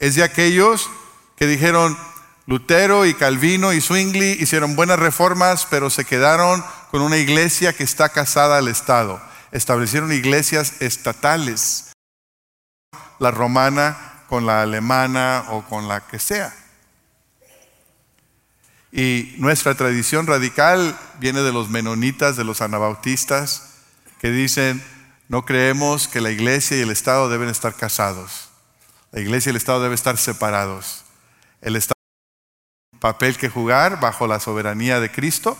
es 0.00 0.14
de 0.14 0.22
aquellos 0.22 0.88
que 1.36 1.46
dijeron, 1.46 1.98
Lutero 2.46 3.04
y 3.04 3.12
Calvino 3.12 3.74
y 3.74 3.82
Zwingli 3.82 4.38
hicieron 4.40 4.74
buenas 4.74 4.98
reformas, 4.98 5.66
pero 5.68 5.90
se 5.90 6.06
quedaron 6.06 6.64
con 6.90 7.02
una 7.02 7.18
iglesia 7.18 7.74
que 7.74 7.84
está 7.84 8.08
casada 8.08 8.56
al 8.56 8.68
Estado. 8.68 9.20
Establecieron 9.52 10.10
iglesias 10.10 10.80
estatales, 10.80 11.92
la 13.18 13.30
romana 13.30 14.24
con 14.30 14.46
la 14.46 14.62
alemana 14.62 15.44
o 15.50 15.62
con 15.62 15.88
la 15.88 16.06
que 16.06 16.18
sea. 16.18 16.54
Y 18.90 19.34
nuestra 19.38 19.74
tradición 19.74 20.26
radical 20.26 20.98
viene 21.20 21.42
de 21.42 21.52
los 21.52 21.68
menonitas, 21.68 22.36
de 22.36 22.44
los 22.44 22.62
anabautistas, 22.62 23.74
que 24.18 24.30
dicen, 24.30 24.82
no 25.28 25.44
creemos 25.44 26.08
que 26.08 26.20
la 26.20 26.30
iglesia 26.30 26.78
y 26.78 26.80
el 26.80 26.90
Estado 26.90 27.28
deben 27.28 27.48
estar 27.48 27.74
casados. 27.74 28.48
La 29.12 29.20
iglesia 29.20 29.50
y 29.50 29.52
el 29.52 29.56
Estado 29.56 29.80
deben 29.80 29.94
estar 29.94 30.16
separados. 30.16 31.04
El 31.60 31.76
Estado 31.76 31.98
papel 32.98 33.36
que 33.36 33.48
jugar 33.48 34.00
bajo 34.00 34.26
la 34.26 34.40
soberanía 34.40 35.00
de 35.00 35.10
Cristo 35.10 35.56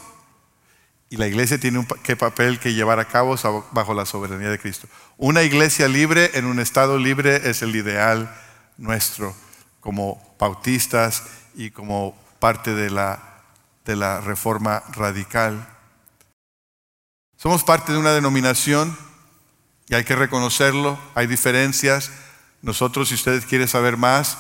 y 1.11 1.17
la 1.17 1.27
iglesia 1.27 1.59
tiene 1.59 1.79
un 1.79 1.87
papel 1.87 2.59
que 2.59 2.75
llevar 2.75 2.99
a 3.01 3.07
cabo 3.07 3.37
bajo 3.73 3.95
la 3.95 4.05
soberanía 4.05 4.51
de 4.51 4.59
Cristo. 4.59 4.89
Una 5.17 5.43
iglesia 5.43 5.89
libre 5.89 6.31
en 6.35 6.45
un 6.45 6.61
estado 6.61 6.99
libre 6.99 7.49
es 7.49 7.63
el 7.63 7.75
ideal 7.75 8.35
nuestro 8.77 9.35
como 9.81 10.37
bautistas 10.39 11.25
y 11.55 11.71
como 11.71 12.15
parte 12.39 12.75
de 12.75 12.91
la, 12.91 13.43
de 13.85 13.97
la 13.97 14.21
reforma 14.21 14.85
radical. 14.93 15.69
Somos 17.37 17.65
parte 17.65 17.93
de 17.93 17.99
una 17.99 18.13
denominación 18.13 18.97
y 19.89 19.95
hay 19.95 20.05
que 20.05 20.17
reconocerlo, 20.17 20.99
hay 21.15 21.27
diferencias. 21.27 22.11
Nosotros, 22.63 23.09
si 23.09 23.15
ustedes 23.15 23.47
quieren 23.47 23.69
saber 23.69 23.97
más, 23.97 24.39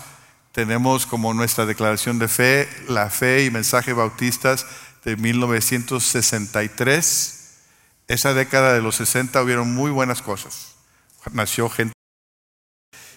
tenemos 0.53 1.07
como 1.07 1.33
nuestra 1.35 1.67
declaración 1.67 2.19
de 2.19 2.27
fe 2.29 2.69
la 2.89 3.11
fe 3.11 3.45
y 3.45 3.51
mensaje 3.51 3.93
bautistas 3.93 4.67
de 5.05 5.17
1963. 5.17 7.35
Esa 8.09 8.35
década 8.35 8.75
de 8.75 8.83
los 8.83 8.97
60 8.97 9.41
hubieron 9.43 9.75
muy 9.75 9.91
buenas 9.91 10.23
cosas. 10.23 10.75
Nació 11.33 11.69
gente 11.69 11.93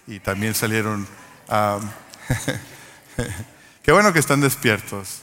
y 0.08 0.20
también 0.20 0.56
salieron... 0.56 1.08
qué 3.84 3.92
bueno 3.92 4.14
que 4.14 4.20
están 4.20 4.42
despiertos. 4.42 5.22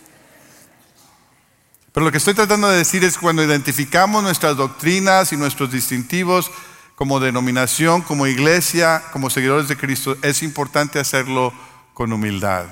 Pero 1.93 2.07
lo 2.07 2.13
que 2.13 2.19
estoy 2.19 2.35
tratando 2.35 2.69
de 2.69 2.79
decir 2.79 3.05
es 3.05 3.19
cuando 3.19 3.43
identificamos 3.43 4.23
nuestras 4.23 4.57
doctrinas 4.57 5.33
y 5.33 5.37
nuestros 5.37 5.73
distintivos 5.73 6.51
como 6.95 7.21
denominación, 7.21 8.03
como 8.03 8.27
iglesia, 8.27 9.03
como 9.13 9.31
seguidores 9.31 9.69
de 9.69 9.77
Cristo, 9.77 10.17
es 10.23 10.43
importante 10.43 10.99
hacerlo 10.99 11.53
con 11.95 12.13
humildad 12.13 12.67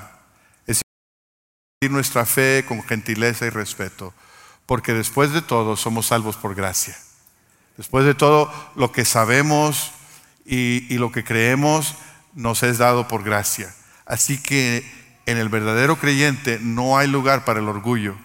nuestra 1.89 2.25
fe 2.25 2.65
con 2.67 2.81
gentileza 2.83 3.45
y 3.45 3.49
respeto, 3.49 4.13
porque 4.65 4.93
después 4.93 5.31
de 5.31 5.41
todo 5.41 5.77
somos 5.77 6.07
salvos 6.07 6.35
por 6.35 6.55
gracia. 6.55 6.97
Después 7.77 8.05
de 8.05 8.15
todo 8.15 8.51
lo 8.75 8.91
que 8.91 9.05
sabemos 9.05 9.91
y 10.43 10.97
lo 10.97 11.11
que 11.11 11.23
creemos 11.23 11.93
nos 12.33 12.63
es 12.63 12.79
dado 12.79 13.07
por 13.07 13.23
gracia. 13.23 13.73
Así 14.05 14.41
que 14.41 14.89
en 15.27 15.37
el 15.37 15.49
verdadero 15.49 15.97
creyente 15.97 16.57
no 16.61 16.97
hay 16.97 17.07
lugar 17.07 17.45
para 17.45 17.59
el 17.59 17.67
orgullo, 17.67 18.15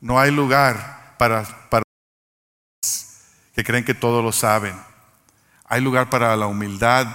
no 0.00 0.20
hay 0.20 0.30
lugar 0.30 1.16
para, 1.18 1.44
para 1.70 1.82
que 3.54 3.64
creen 3.64 3.84
que 3.84 3.94
todo 3.94 4.22
lo 4.22 4.30
saben. 4.30 4.76
Hay 5.64 5.80
lugar 5.80 6.10
para 6.10 6.36
la 6.36 6.46
humildad 6.46 7.08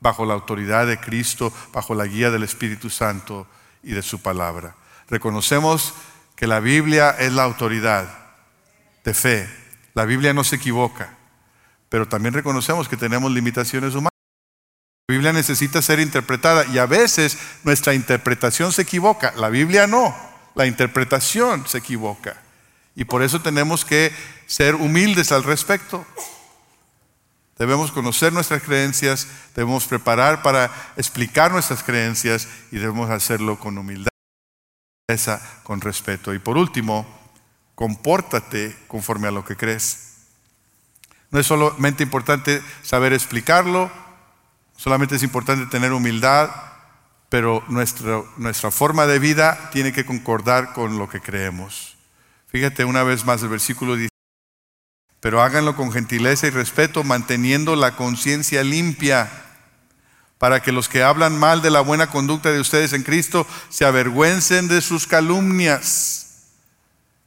bajo 0.00 0.24
la 0.24 0.34
autoridad 0.34 0.86
de 0.86 0.98
Cristo, 0.98 1.52
bajo 1.72 1.94
la 1.94 2.06
guía 2.06 2.30
del 2.30 2.44
Espíritu 2.44 2.90
Santo 2.90 3.46
y 3.82 3.92
de 3.92 4.02
su 4.02 4.22
palabra. 4.22 4.76
Reconocemos 5.08 5.92
que 6.36 6.46
la 6.46 6.60
Biblia 6.60 7.10
es 7.18 7.32
la 7.32 7.42
autoridad 7.42 8.08
de 9.04 9.14
fe. 9.14 9.48
La 9.94 10.04
Biblia 10.04 10.32
no 10.32 10.44
se 10.44 10.56
equivoca, 10.56 11.16
pero 11.88 12.06
también 12.06 12.34
reconocemos 12.34 12.88
que 12.88 12.96
tenemos 12.96 13.32
limitaciones 13.32 13.94
humanas. 13.94 14.13
La 15.06 15.12
Biblia 15.12 15.32
necesita 15.34 15.82
ser 15.82 16.00
interpretada 16.00 16.64
y 16.66 16.78
a 16.78 16.86
veces 16.86 17.36
nuestra 17.62 17.92
interpretación 17.92 18.72
se 18.72 18.82
equivoca. 18.82 19.34
La 19.36 19.50
Biblia 19.50 19.86
no, 19.86 20.16
la 20.54 20.66
interpretación 20.66 21.66
se 21.66 21.78
equivoca. 21.78 22.40
Y 22.96 23.04
por 23.04 23.22
eso 23.22 23.42
tenemos 23.42 23.84
que 23.84 24.12
ser 24.46 24.76
humildes 24.76 25.30
al 25.30 25.44
respecto. 25.44 26.06
Debemos 27.58 27.92
conocer 27.92 28.32
nuestras 28.32 28.62
creencias, 28.62 29.28
debemos 29.54 29.84
preparar 29.86 30.42
para 30.42 30.70
explicar 30.96 31.52
nuestras 31.52 31.82
creencias 31.82 32.48
y 32.72 32.78
debemos 32.78 33.10
hacerlo 33.10 33.58
con 33.58 33.76
humildad 33.76 34.08
con 35.62 35.82
respeto. 35.82 36.32
Y 36.32 36.38
por 36.38 36.56
último, 36.56 37.06
compórtate 37.74 38.74
conforme 38.88 39.28
a 39.28 39.32
lo 39.32 39.44
que 39.44 39.54
crees. 39.54 40.14
No 41.30 41.38
es 41.38 41.46
solamente 41.46 42.02
importante 42.02 42.62
saber 42.82 43.12
explicarlo, 43.12 43.92
solamente 44.84 45.16
es 45.16 45.22
importante 45.22 45.64
tener 45.64 45.94
humildad, 45.94 46.50
pero 47.30 47.64
nuestra 47.68 48.70
forma 48.70 49.06
de 49.06 49.18
vida 49.18 49.70
tiene 49.72 49.94
que 49.94 50.04
concordar 50.04 50.74
con 50.74 50.98
lo 50.98 51.08
que 51.08 51.22
creemos. 51.22 51.96
Fíjate 52.48 52.84
una 52.84 53.02
vez 53.02 53.24
más 53.24 53.42
el 53.42 53.48
versículo 53.48 53.96
10. 53.96 54.10
Pero 55.20 55.42
háganlo 55.42 55.74
con 55.74 55.90
gentileza 55.90 56.48
y 56.48 56.50
respeto, 56.50 57.02
manteniendo 57.02 57.76
la 57.76 57.96
conciencia 57.96 58.62
limpia 58.62 59.30
para 60.36 60.60
que 60.60 60.70
los 60.70 60.90
que 60.90 61.02
hablan 61.02 61.38
mal 61.38 61.62
de 61.62 61.70
la 61.70 61.80
buena 61.80 62.08
conducta 62.08 62.52
de 62.52 62.60
ustedes 62.60 62.92
en 62.92 63.04
Cristo 63.04 63.46
se 63.70 63.86
avergüencen 63.86 64.68
de 64.68 64.82
sus 64.82 65.06
calumnias. 65.06 66.50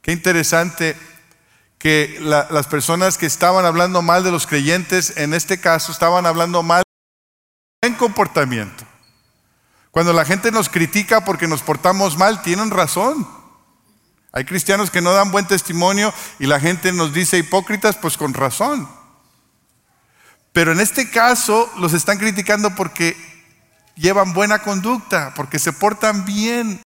Qué 0.00 0.12
interesante 0.12 0.96
que 1.76 2.18
las 2.20 2.68
personas 2.68 3.18
que 3.18 3.26
estaban 3.26 3.64
hablando 3.64 4.00
mal 4.00 4.22
de 4.22 4.30
los 4.30 4.46
creyentes, 4.46 5.16
en 5.16 5.34
este 5.34 5.60
caso, 5.60 5.90
estaban 5.90 6.24
hablando 6.24 6.62
mal 6.62 6.84
en 7.82 7.94
comportamiento. 7.94 8.84
Cuando 9.90 10.12
la 10.12 10.24
gente 10.24 10.50
nos 10.50 10.68
critica 10.68 11.24
porque 11.24 11.48
nos 11.48 11.62
portamos 11.62 12.16
mal, 12.16 12.42
tienen 12.42 12.70
razón. 12.70 13.26
Hay 14.32 14.44
cristianos 14.44 14.90
que 14.90 15.00
no 15.00 15.12
dan 15.12 15.30
buen 15.30 15.46
testimonio 15.46 16.12
y 16.38 16.46
la 16.46 16.60
gente 16.60 16.92
nos 16.92 17.12
dice 17.12 17.38
hipócritas, 17.38 17.96
pues 17.96 18.16
con 18.16 18.34
razón. 18.34 18.88
Pero 20.52 20.72
en 20.72 20.80
este 20.80 21.10
caso 21.10 21.70
los 21.78 21.94
están 21.94 22.18
criticando 22.18 22.74
porque 22.74 23.16
llevan 23.96 24.32
buena 24.32 24.60
conducta, 24.60 25.32
porque 25.34 25.58
se 25.58 25.72
portan 25.72 26.24
bien. 26.24 26.82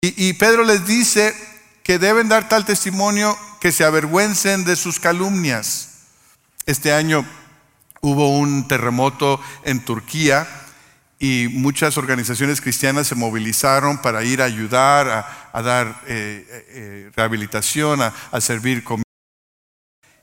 Y, 0.00 0.32
Pedro 0.34 0.62
les 0.62 0.86
dice 0.86 1.34
que 1.82 1.98
deben 1.98 2.28
dar 2.28 2.48
tal 2.48 2.64
testimonio 2.64 3.36
que 3.60 3.72
se 3.72 3.84
avergüencen 3.84 4.64
de 4.64 4.76
sus 4.76 5.00
calumnias. 5.00 5.88
Este 6.66 6.92
año 6.92 7.26
hubo 8.00 8.38
un 8.38 8.68
terremoto 8.68 9.40
en 9.64 9.84
Turquía 9.84 10.46
y 11.18 11.48
muchas 11.52 11.98
organizaciones 11.98 12.60
cristianas 12.60 13.08
se 13.08 13.14
movilizaron 13.14 13.98
para 13.98 14.22
ir 14.24 14.40
a 14.40 14.44
ayudar, 14.44 15.26
a, 15.52 15.62
dar 15.62 16.02
eh, 16.06 16.46
eh, 16.48 16.66
eh, 16.70 17.10
rehabilitación, 17.16 18.00
a, 18.02 18.40
servir 18.40 18.84
comida. 18.84 19.02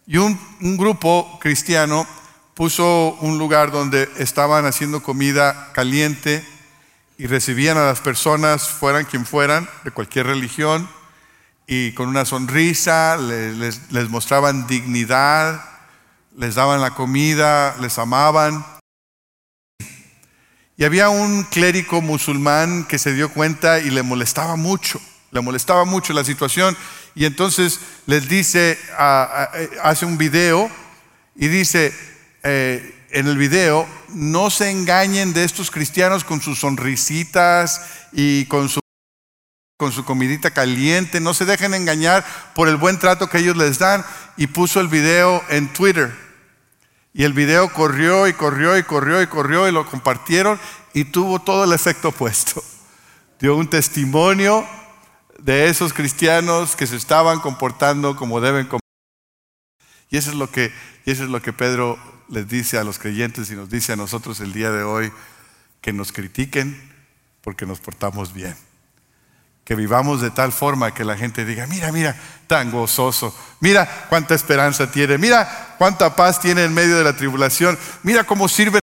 Y 0.08 0.18
un 0.18 0.38
grupo 0.78 1.40
cristiano 1.42 2.08
puso 2.54 3.18
un 3.20 3.38
lugar 3.38 3.72
donde 3.72 4.10
estaban 4.18 4.66
haciendo 4.66 5.04
comida 5.04 5.72
caliente 5.74 6.44
y 7.18 7.28
recibían 7.28 7.78
a 7.78 7.86
las 7.86 8.02
personas, 8.02 8.70
fueran 8.70 9.06
quien 9.06 9.26
fueran, 9.26 9.70
de 9.84 9.92
cualquier 9.92 10.28
religión, 10.28 10.88
y 11.68 11.94
con 11.94 12.08
una 12.08 12.26
sonrisa 12.26 13.18
les, 13.18 13.92
les, 13.92 14.10
mostraban 14.10 14.68
dignidad, 14.68 15.62
les 16.38 16.56
daban 16.56 16.82
la 16.82 16.92
comida, 16.92 17.76
les 17.80 17.98
amaban. 17.98 18.66
Y 20.78 20.84
había 20.84 21.10
un 21.10 21.44
clérigo 21.44 22.02
musulmán 22.02 22.86
que 22.86 23.00
se 23.00 23.14
dio 23.14 23.30
cuenta 23.30 23.80
y 23.80 23.90
le 23.90 24.04
molestaba 24.04 24.58
mucho, 24.58 25.00
le 25.32 25.40
molestaba 25.40 25.86
mucho 25.86 26.12
la 26.14 26.26
situación. 26.26 26.76
Y 27.16 27.26
entonces 27.26 27.80
les 28.08 28.28
dice, 28.28 28.78
hace 28.98 30.06
un 30.06 30.18
video 30.18 30.70
y 31.36 31.48
dice, 31.48 31.94
eh, 32.44 32.94
en 33.12 33.28
el 33.28 33.38
video, 33.38 33.88
no 34.10 34.50
se 34.50 34.70
engañen 34.70 35.32
de 35.32 35.46
estos 35.46 35.72
cristianos 35.72 36.26
con 36.26 36.42
sus 36.42 36.60
sonrisitas 36.60 37.82
y 38.12 38.46
con 38.48 38.68
su, 38.68 38.82
con 39.78 39.94
su 39.94 40.04
comidita 40.04 40.52
caliente, 40.52 41.22
no 41.22 41.34
se 41.34 41.46
dejen 41.46 41.74
engañar 41.74 42.26
por 42.54 42.68
el 42.68 42.76
buen 42.76 43.00
trato 43.00 43.30
que 43.30 43.38
ellos 43.38 43.56
les 43.56 43.80
dan. 43.80 44.04
Y 44.36 44.48
puso 44.48 44.82
el 44.82 44.90
video 44.90 45.42
en 45.48 45.72
Twitter. 45.72 46.25
Y 47.18 47.24
el 47.24 47.32
video 47.32 47.72
corrió 47.72 48.28
y 48.28 48.34
corrió 48.34 48.78
y 48.78 48.84
corrió 48.84 49.22
y 49.22 49.28
corrió 49.28 49.70
y 49.70 49.72
lo 49.72 49.86
compartieron 49.86 50.60
y 50.94 51.06
tuvo 51.06 51.40
todo 51.40 51.64
el 51.64 51.72
efecto 51.72 52.10
opuesto. 52.10 52.62
Dio 53.40 53.56
un 53.56 53.70
testimonio 53.70 54.68
de 55.40 55.70
esos 55.70 55.94
cristianos 55.94 56.76
que 56.76 56.86
se 56.86 56.98
estaban 56.98 57.40
comportando 57.40 58.18
como 58.18 58.42
deben 58.42 58.66
comportarse. 58.66 58.82
Y 60.10 60.18
eso 60.18 60.32
es 60.32 60.36
lo 60.36 60.52
que, 60.52 60.74
y 61.06 61.12
eso 61.12 61.24
es 61.24 61.30
lo 61.30 61.42
que 61.42 61.54
Pedro 61.54 61.98
les 62.28 62.50
dice 62.50 62.78
a 62.78 62.84
los 62.84 63.00
creyentes 63.00 63.50
y 63.50 63.56
nos 63.56 63.70
dice 63.70 63.94
a 63.94 63.96
nosotros 63.96 64.42
el 64.42 64.52
día 64.52 64.72
de 64.72 64.84
hoy 64.84 65.10
que 65.80 65.94
nos 65.94 66.12
critiquen 66.12 66.78
porque 67.40 67.66
nos 67.66 67.80
portamos 67.80 68.34
bien. 68.34 68.58
Que 69.66 69.76
vivamos 69.76 70.22
de 70.22 70.32
tal 70.32 70.54
forma 70.54 70.94
que 70.94 71.04
la 71.04 71.18
gente 71.18 71.44
diga, 71.44 71.68
mira, 71.68 71.92
mira, 71.92 72.16
tan 72.48 72.72
gozoso, 72.72 73.36
mira 73.60 74.08
cuánta 74.08 74.36
esperanza 74.36 74.90
tiene, 74.92 75.18
mira 75.18 75.76
cuánta 75.78 76.16
paz 76.16 76.40
tiene 76.40 76.64
en 76.64 76.74
medio 76.74 76.98
de 76.98 77.04
la 77.04 77.18
tribulación, 77.18 77.78
mira 78.04 78.24
cómo 78.24 78.48
sirven, 78.48 78.80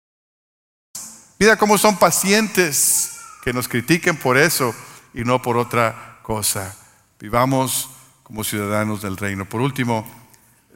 mira 1.38 1.56
cómo 1.56 1.78
son 1.78 1.98
pacientes, 1.98 3.18
que 3.44 3.52
nos 3.52 3.68
critiquen 3.68 4.16
por 4.16 4.36
eso 4.36 4.74
y 5.14 5.24
no 5.24 5.40
por 5.40 5.56
otra 5.56 6.18
cosa. 6.22 6.76
Vivamos 7.18 7.90
como 8.22 8.44
ciudadanos 8.44 9.02
del 9.02 9.16
reino. 9.16 9.44
Por 9.44 9.60
último, 9.60 10.06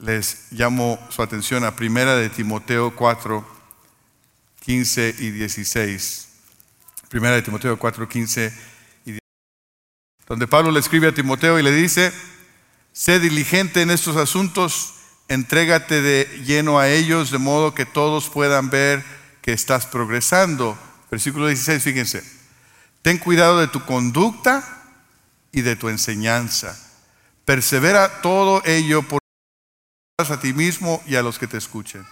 les 0.00 0.50
llamo 0.50 0.98
su 1.10 1.22
atención 1.22 1.64
a 1.64 1.76
Primera 1.76 2.16
de 2.16 2.28
Timoteo 2.30 2.94
4, 2.94 3.46
15 4.60 5.14
y 5.18 5.30
16. 5.30 6.28
Primera 7.08 7.36
de 7.36 7.42
Timoteo 7.42 7.78
4, 7.78 8.08
15 8.08 8.40
y 8.40 8.48
16. 8.48 8.73
Donde 10.26 10.46
Pablo 10.46 10.70
le 10.70 10.80
escribe 10.80 11.08
a 11.08 11.14
Timoteo 11.14 11.58
y 11.58 11.62
le 11.62 11.72
dice, 11.72 12.12
sé 12.92 13.20
diligente 13.20 13.82
en 13.82 13.90
estos 13.90 14.16
asuntos, 14.16 14.94
entrégate 15.28 16.00
de 16.00 16.24
lleno 16.44 16.78
a 16.78 16.88
ellos, 16.88 17.30
de 17.30 17.38
modo 17.38 17.74
que 17.74 17.86
todos 17.86 18.28
puedan 18.28 18.70
ver 18.70 19.04
que 19.42 19.52
estás 19.52 19.86
progresando. 19.86 20.78
Versículo 21.10 21.46
16, 21.48 21.82
fíjense, 21.82 22.24
ten 23.02 23.18
cuidado 23.18 23.60
de 23.60 23.68
tu 23.68 23.84
conducta 23.84 24.82
y 25.52 25.62
de 25.62 25.76
tu 25.76 25.88
enseñanza. 25.88 26.78
Persevera 27.44 28.22
todo 28.22 28.62
ello 28.64 29.02
por 29.02 29.20
a 30.16 30.40
ti 30.40 30.52
mismo 30.52 31.02
y 31.06 31.16
a 31.16 31.22
los 31.22 31.38
que 31.38 31.46
te 31.46 31.58
escuchen. 31.58 32.06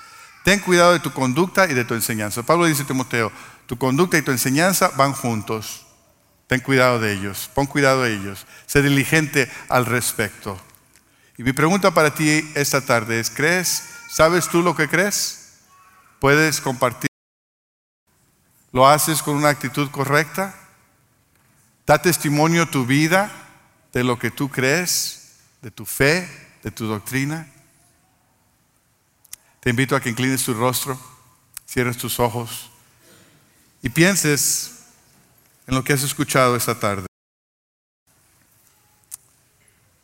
Ten 0.44 0.58
cuidado 0.58 0.92
de 0.92 0.98
tu 0.98 1.12
conducta 1.12 1.70
y 1.70 1.74
de 1.74 1.84
tu 1.84 1.94
enseñanza. 1.94 2.42
Pablo 2.42 2.66
dice 2.66 2.82
a 2.82 2.86
Timoteo, 2.86 3.30
tu 3.66 3.78
conducta 3.78 4.18
y 4.18 4.22
tu 4.22 4.32
enseñanza 4.32 4.88
van 4.96 5.12
juntos. 5.12 5.86
Ten 6.52 6.60
cuidado 6.60 7.00
de 7.00 7.14
ellos, 7.14 7.48
pon 7.54 7.64
cuidado 7.64 8.02
de 8.02 8.12
ellos. 8.12 8.46
Sé 8.66 8.82
diligente 8.82 9.50
al 9.70 9.86
respecto. 9.86 10.60
Y 11.38 11.44
mi 11.44 11.54
pregunta 11.54 11.94
para 11.94 12.12
ti 12.12 12.46
esta 12.54 12.84
tarde 12.84 13.20
es, 13.20 13.30
¿crees? 13.30 13.82
¿Sabes 14.10 14.50
tú 14.50 14.60
lo 14.60 14.76
que 14.76 14.86
crees? 14.86 15.60
¿Puedes 16.20 16.60
compartir? 16.60 17.08
¿Lo 18.70 18.86
haces 18.86 19.22
con 19.22 19.34
una 19.36 19.48
actitud 19.48 19.90
correcta? 19.90 20.54
¿Da 21.86 22.02
testimonio 22.02 22.68
tu 22.68 22.84
vida 22.84 23.32
de 23.94 24.04
lo 24.04 24.18
que 24.18 24.30
tú 24.30 24.50
crees, 24.50 25.36
de 25.62 25.70
tu 25.70 25.86
fe, 25.86 26.28
de 26.62 26.70
tu 26.70 26.86
doctrina? 26.86 27.50
Te 29.60 29.70
invito 29.70 29.96
a 29.96 30.02
que 30.02 30.10
inclines 30.10 30.44
tu 30.44 30.52
rostro, 30.52 31.00
cierres 31.66 31.96
tus 31.96 32.20
ojos 32.20 32.70
y 33.80 33.88
pienses 33.88 34.81
en 35.66 35.74
lo 35.74 35.84
que 35.84 35.92
has 35.92 36.02
escuchado 36.02 36.56
esta 36.56 36.78
tarde. 36.78 37.06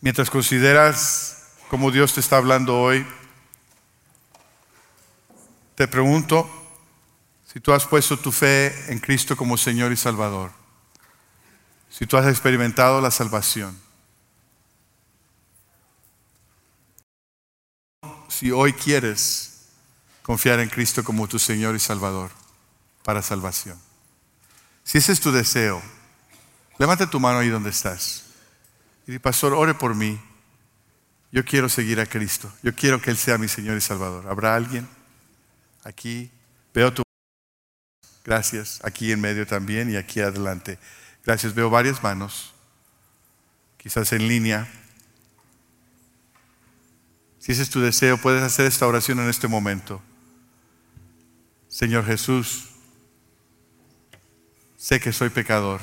Mientras 0.00 0.30
consideras 0.30 1.48
cómo 1.68 1.90
Dios 1.90 2.14
te 2.14 2.20
está 2.20 2.36
hablando 2.36 2.80
hoy, 2.80 3.06
te 5.74 5.88
pregunto 5.88 6.48
si 7.52 7.60
tú 7.60 7.72
has 7.72 7.86
puesto 7.86 8.18
tu 8.18 8.30
fe 8.30 8.92
en 8.92 8.98
Cristo 8.98 9.36
como 9.36 9.56
Señor 9.56 9.92
y 9.92 9.96
Salvador, 9.96 10.52
si 11.90 12.06
tú 12.06 12.16
has 12.16 12.26
experimentado 12.26 13.00
la 13.00 13.10
salvación. 13.10 13.78
Si 18.28 18.52
hoy 18.52 18.72
quieres 18.72 19.70
confiar 20.22 20.60
en 20.60 20.68
Cristo 20.68 21.02
como 21.02 21.26
tu 21.26 21.38
Señor 21.38 21.74
y 21.74 21.80
Salvador 21.80 22.30
para 23.02 23.22
salvación. 23.22 23.87
Si 24.88 24.96
ese 24.96 25.12
es 25.12 25.20
tu 25.20 25.30
deseo, 25.30 25.82
levanta 26.78 27.10
tu 27.10 27.20
mano 27.20 27.40
ahí 27.40 27.50
donde 27.50 27.68
estás. 27.68 28.24
Y 29.06 29.12
di, 29.12 29.18
pastor, 29.18 29.52
ore 29.52 29.74
por 29.74 29.94
mí. 29.94 30.18
Yo 31.30 31.44
quiero 31.44 31.68
seguir 31.68 32.00
a 32.00 32.06
Cristo. 32.06 32.50
Yo 32.62 32.74
quiero 32.74 32.98
que 32.98 33.10
Él 33.10 33.18
sea 33.18 33.36
mi 33.36 33.48
Señor 33.48 33.76
y 33.76 33.82
Salvador. 33.82 34.26
¿Habrá 34.28 34.54
alguien 34.54 34.88
aquí? 35.84 36.30
Veo 36.72 36.90
tu 36.94 37.02
Gracias. 38.24 38.80
Aquí 38.82 39.12
en 39.12 39.20
medio 39.20 39.46
también 39.46 39.92
y 39.92 39.96
aquí 39.96 40.20
adelante. 40.20 40.78
Gracias. 41.22 41.54
Veo 41.54 41.68
varias 41.68 42.02
manos. 42.02 42.54
Quizás 43.76 44.10
en 44.14 44.26
línea. 44.26 44.66
Si 47.38 47.52
ese 47.52 47.60
es 47.60 47.68
tu 47.68 47.82
deseo, 47.82 48.16
puedes 48.16 48.42
hacer 48.42 48.64
esta 48.64 48.86
oración 48.86 49.20
en 49.20 49.28
este 49.28 49.48
momento. 49.48 50.00
Señor 51.68 52.06
Jesús, 52.06 52.67
sé 54.78 55.00
que 55.00 55.12
soy 55.12 55.28
pecador. 55.28 55.80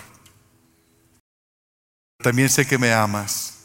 También 2.18 2.50
sé 2.50 2.66
que 2.66 2.78
me 2.78 2.94
amas 2.94 3.60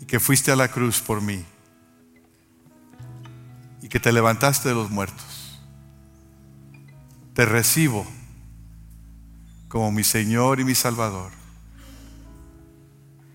y 0.00 0.04
que 0.04 0.18
fuiste 0.18 0.50
a 0.50 0.56
la 0.56 0.68
cruz 0.68 1.00
por 1.00 1.22
mí 1.22 1.44
y 3.80 3.88
que 3.88 4.00
te 4.00 4.12
levantaste 4.12 4.68
de 4.68 4.74
los 4.74 4.90
muertos. 4.90 5.60
Te 7.32 7.46
recibo 7.46 8.04
como 9.68 9.92
mi 9.92 10.02
Señor 10.02 10.58
y 10.58 10.64
mi 10.64 10.74
Salvador. 10.74 11.30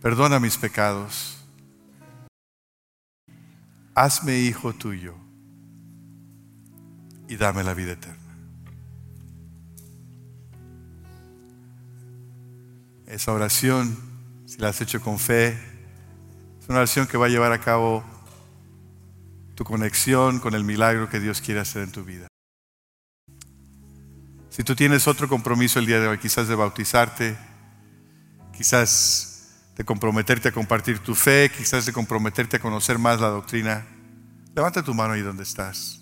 Perdona 0.01 0.39
mis 0.39 0.57
pecados. 0.57 1.37
Hazme 3.95 4.37
hijo 4.39 4.73
tuyo 4.73 5.15
y 7.29 7.37
dame 7.37 7.63
la 7.63 7.73
vida 7.73 7.93
eterna. 7.93 8.22
Esa 13.07 13.31
oración, 13.33 13.97
si 14.45 14.57
la 14.57 14.69
has 14.69 14.81
hecho 14.81 15.01
con 15.01 15.19
fe, 15.19 15.49
es 16.59 16.69
una 16.69 16.79
oración 16.79 17.07
que 17.07 17.17
va 17.17 17.25
a 17.25 17.29
llevar 17.29 17.51
a 17.51 17.59
cabo 17.59 18.03
tu 19.55 19.63
conexión 19.63 20.39
con 20.39 20.55
el 20.55 20.63
milagro 20.63 21.09
que 21.09 21.19
Dios 21.19 21.41
quiere 21.41 21.59
hacer 21.59 21.83
en 21.83 21.91
tu 21.91 22.03
vida. 22.03 22.27
Si 24.49 24.63
tú 24.63 24.75
tienes 24.75 25.07
otro 25.07 25.27
compromiso 25.27 25.79
el 25.79 25.85
día 25.85 25.99
de 25.99 26.07
hoy, 26.07 26.17
quizás 26.17 26.47
de 26.47 26.55
bautizarte, 26.55 27.35
quizás 28.55 29.73
de 29.75 29.83
comprometerte 29.83 30.49
a 30.49 30.51
compartir 30.51 30.99
tu 30.99 31.15
fe, 31.15 31.51
quizás 31.55 31.85
de 31.85 31.93
comprometerte 31.93 32.57
a 32.57 32.59
conocer 32.59 32.99
más 32.99 33.19
la 33.19 33.29
doctrina, 33.29 33.85
levanta 34.55 34.83
tu 34.83 34.93
mano 34.93 35.13
ahí 35.13 35.21
donde 35.21 35.43
estás. 35.43 35.99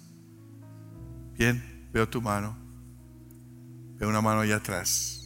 Bien, 1.34 1.90
veo 1.92 2.08
tu 2.08 2.22
mano. 2.22 2.58
Veo 3.98 4.10
una 4.10 4.22
mano 4.22 4.42
allá 4.42 4.58
atrás. 4.58 5.21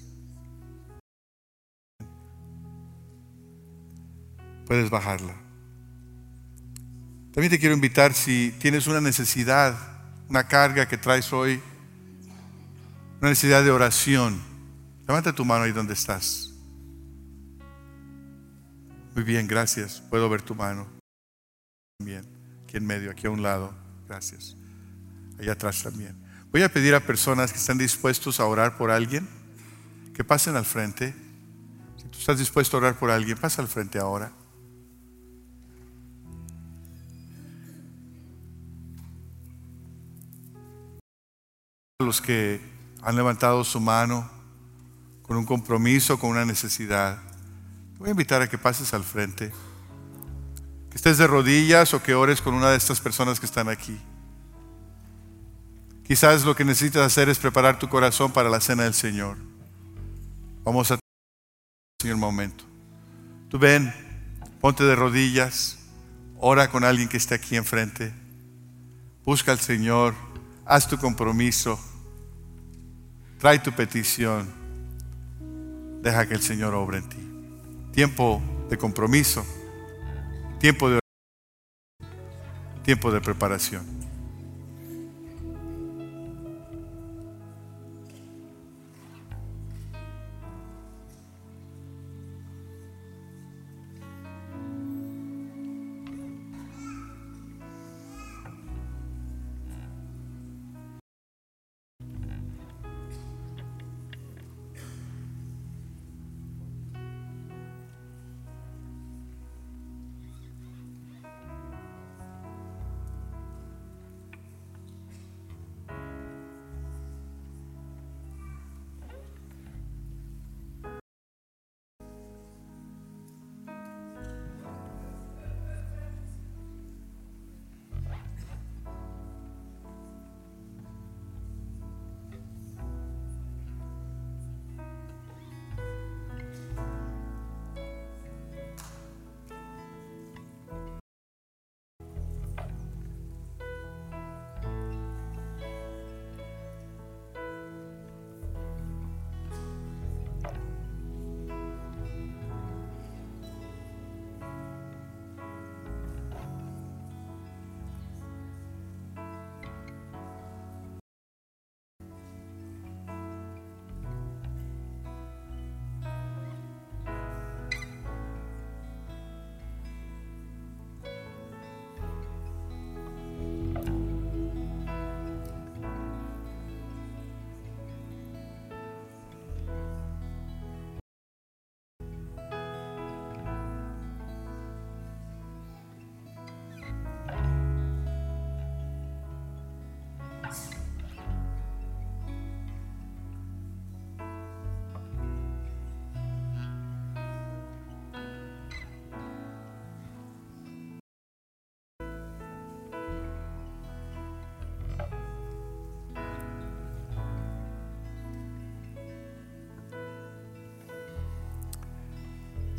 Puedes 4.65 4.89
bajarla. 4.89 5.35
También 7.33 7.51
te 7.51 7.59
quiero 7.59 7.75
invitar 7.75 8.13
si 8.13 8.55
tienes 8.59 8.87
una 8.87 9.01
necesidad, 9.01 9.77
una 10.29 10.47
carga 10.47 10.87
que 10.87 10.97
traes 10.97 11.31
hoy, 11.33 11.61
una 13.19 13.29
necesidad 13.29 13.63
de 13.63 13.71
oración. 13.71 14.41
Levanta 15.07 15.33
tu 15.33 15.45
mano 15.45 15.65
ahí 15.65 15.71
donde 15.71 15.93
estás. 15.93 16.53
Muy 19.13 19.23
bien, 19.23 19.47
gracias. 19.47 20.01
Puedo 20.09 20.29
ver 20.29 20.41
tu 20.41 20.55
mano. 20.55 20.87
Bien, 21.99 22.25
aquí 22.63 22.77
en 22.77 22.85
medio, 22.85 23.11
aquí 23.11 23.27
a 23.27 23.29
un 23.29 23.41
lado. 23.41 23.73
Gracias 24.07 24.55
allá 25.39 25.53
atrás 25.53 25.83
también. 25.83 26.15
Voy 26.51 26.63
a 26.63 26.69
pedir 26.69 26.95
a 26.95 26.99
personas 26.99 27.51
que 27.51 27.57
están 27.57 27.77
dispuestos 27.77 28.39
a 28.39 28.45
orar 28.45 28.77
por 28.77 28.91
alguien, 28.91 29.27
que 30.13 30.23
pasen 30.23 30.55
al 30.55 30.65
frente. 30.65 31.13
Si 31.97 32.07
tú 32.07 32.19
estás 32.19 32.39
dispuesto 32.39 32.77
a 32.77 32.79
orar 32.79 32.97
por 32.97 33.11
alguien, 33.11 33.37
pasa 33.37 33.61
al 33.61 33.67
frente 33.67 33.99
ahora. 33.99 34.31
Los 42.05 42.21
que 42.21 42.61
han 43.01 43.15
levantado 43.15 43.63
su 43.63 43.79
mano 43.79 44.29
con 45.23 45.37
un 45.37 45.45
compromiso, 45.45 46.19
con 46.19 46.29
una 46.29 46.45
necesidad, 46.45 47.17
te 47.93 47.97
voy 47.97 48.09
a 48.09 48.11
invitar 48.11 48.43
a 48.43 48.47
que 48.47 48.59
pases 48.59 48.93
al 48.93 49.03
frente, 49.03 49.51
que 50.91 50.95
estés 50.95 51.17
de 51.17 51.25
rodillas 51.25 51.95
o 51.95 52.03
que 52.03 52.13
ores 52.13 52.41
con 52.41 52.53
una 52.53 52.69
de 52.69 52.77
estas 52.77 53.01
personas 53.01 53.39
que 53.39 53.47
están 53.47 53.69
aquí. 53.69 53.99
Quizás 56.05 56.45
lo 56.45 56.55
que 56.55 56.63
necesitas 56.63 57.01
hacer 57.01 57.27
es 57.27 57.39
preparar 57.39 57.79
tu 57.79 57.89
corazón 57.89 58.31
para 58.31 58.49
la 58.49 58.61
cena 58.61 58.83
del 58.83 58.93
Señor. 58.93 59.37
Vamos 60.63 60.91
a 60.91 60.99
Señor 61.99 62.17
momento. 62.17 62.65
Tú 63.49 63.57
ven, 63.57 63.91
ponte 64.61 64.83
de 64.83 64.95
rodillas, 64.95 65.79
ora 66.37 66.69
con 66.69 66.83
alguien 66.83 67.09
que 67.09 67.17
esté 67.17 67.33
aquí 67.33 67.55
enfrente. 67.55 68.13
Busca 69.23 69.51
al 69.51 69.59
Señor, 69.59 70.13
haz 70.65 70.87
tu 70.87 70.99
compromiso, 70.99 71.79
trae 73.45 73.59
tu 73.59 73.71
petición. 73.71 74.51
Deja 76.01 76.27
que 76.27 76.33
el 76.33 76.41
Señor 76.41 76.73
obre 76.73 76.97
en 76.97 77.07
ti. 77.07 77.91
Tiempo 77.93 78.41
de 78.71 78.75
compromiso, 78.75 79.45
tiempo 80.59 80.89
de 80.89 80.97
tiempo 82.81 83.11
de 83.11 83.21
preparación. 83.21 84.04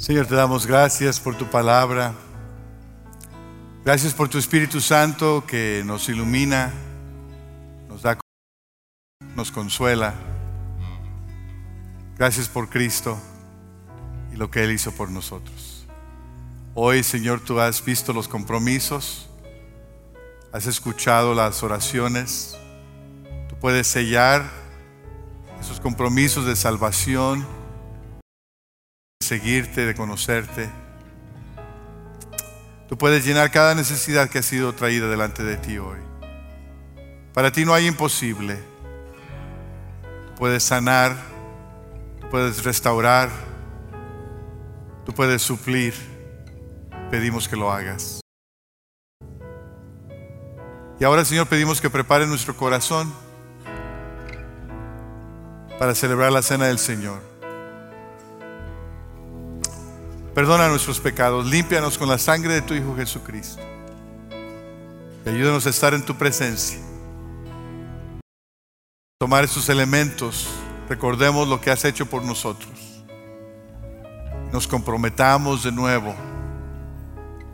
Señor, 0.07 0.27
te 0.29 0.37
damos 0.37 0.69
gracias 0.69 1.19
por 1.19 1.37
tu 1.37 1.47
palabra. 1.47 2.15
Gracias 3.85 4.15
por 4.15 4.29
tu 4.29 4.39
Espíritu 4.39 4.81
Santo 4.81 5.43
que 5.45 5.83
nos 5.85 6.09
ilumina, 6.09 6.73
nos 7.89 8.03
da, 8.03 8.17
nos 9.35 9.51
consuela. 9.51 10.15
Gracias 12.17 12.47
por 12.47 12.71
Cristo 12.71 13.19
y 14.33 14.37
lo 14.37 14.49
que 14.49 14.63
Él 14.63 14.71
hizo 14.71 14.93
por 14.93 15.11
nosotros. 15.11 15.89
Hoy, 16.75 17.03
Señor, 17.03 17.41
tú 17.41 17.59
has 17.59 17.85
visto 17.85 18.13
los 18.13 18.29
compromisos, 18.29 19.29
has 20.53 20.69
escuchado 20.69 21.35
las 21.35 21.65
oraciones, 21.65 22.57
tú 23.49 23.57
puedes 23.57 23.89
sellar 23.89 24.49
esos 25.61 25.81
compromisos 25.81 26.47
de 26.47 26.55
salvación 26.55 27.45
seguirte, 29.27 29.85
de 29.85 29.95
conocerte. 29.95 30.70
Tú 32.89 32.97
puedes 32.97 33.24
llenar 33.24 33.51
cada 33.51 33.74
necesidad 33.74 34.31
que 34.31 34.39
ha 34.39 34.43
sido 34.43 34.72
traída 34.72 35.09
delante 35.09 35.43
de 35.43 35.57
ti 35.57 35.79
hoy. 35.79 35.99
Para 37.35 37.51
ti 37.53 37.64
no 37.64 37.74
hay 37.74 37.87
imposible. 37.87 38.57
Tú 40.29 40.35
puedes 40.37 40.62
sanar, 40.62 41.16
tú 42.20 42.31
puedes 42.31 42.64
restaurar, 42.64 43.29
tú 45.05 45.12
puedes 45.12 45.43
suplir. 45.43 45.95
Pedimos 47.11 47.49
que 47.49 47.57
lo 47.57 47.70
hagas. 47.70 48.20
Y 50.99 51.05
ahora, 51.05 51.24
Señor, 51.24 51.47
pedimos 51.47 51.81
que 51.81 51.91
prepare 51.91 52.27
nuestro 52.27 52.57
corazón 52.57 53.12
para 55.79 55.95
celebrar 55.95 56.33
la 56.33 56.43
cena 56.43 56.66
del 56.66 56.79
Señor. 56.79 57.36
Perdona 60.37 60.68
nuestros 60.68 61.01
pecados, 61.01 61.47
límpianos 61.47 61.97
con 61.97 62.11
la 62.11 62.18
sangre 62.18 62.53
de 62.53 62.61
tu 62.61 62.74
Hijo 62.74 62.95
Jesucristo. 62.95 63.62
Y 65.24 65.30
ayúdanos 65.30 65.66
a 65.66 65.70
estar 65.70 65.95
en 65.95 66.05
tu 66.05 66.14
presencia. 66.14 66.78
Tomar 69.18 69.45
estos 69.45 69.70
elementos, 69.70 70.47
recordemos 70.91 71.49
lo 71.49 71.59
que 71.59 71.70
has 71.70 71.87
hecho 71.87 72.05
por 72.05 72.22
nosotros. 72.22 73.03
Nos 74.53 74.68
comprometamos 74.68 75.64
de 75.64 75.72
nuevo 75.72 76.14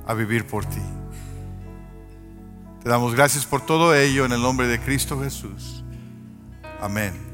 a 0.04 0.14
vivir 0.14 0.44
por 0.48 0.64
ti. 0.64 0.82
Te 2.82 2.88
damos 2.88 3.14
gracias 3.14 3.46
por 3.46 3.64
todo 3.64 3.94
ello 3.94 4.24
en 4.24 4.32
el 4.32 4.42
nombre 4.42 4.66
de 4.66 4.80
Cristo 4.80 5.22
Jesús. 5.22 5.84
Amén. 6.80 7.31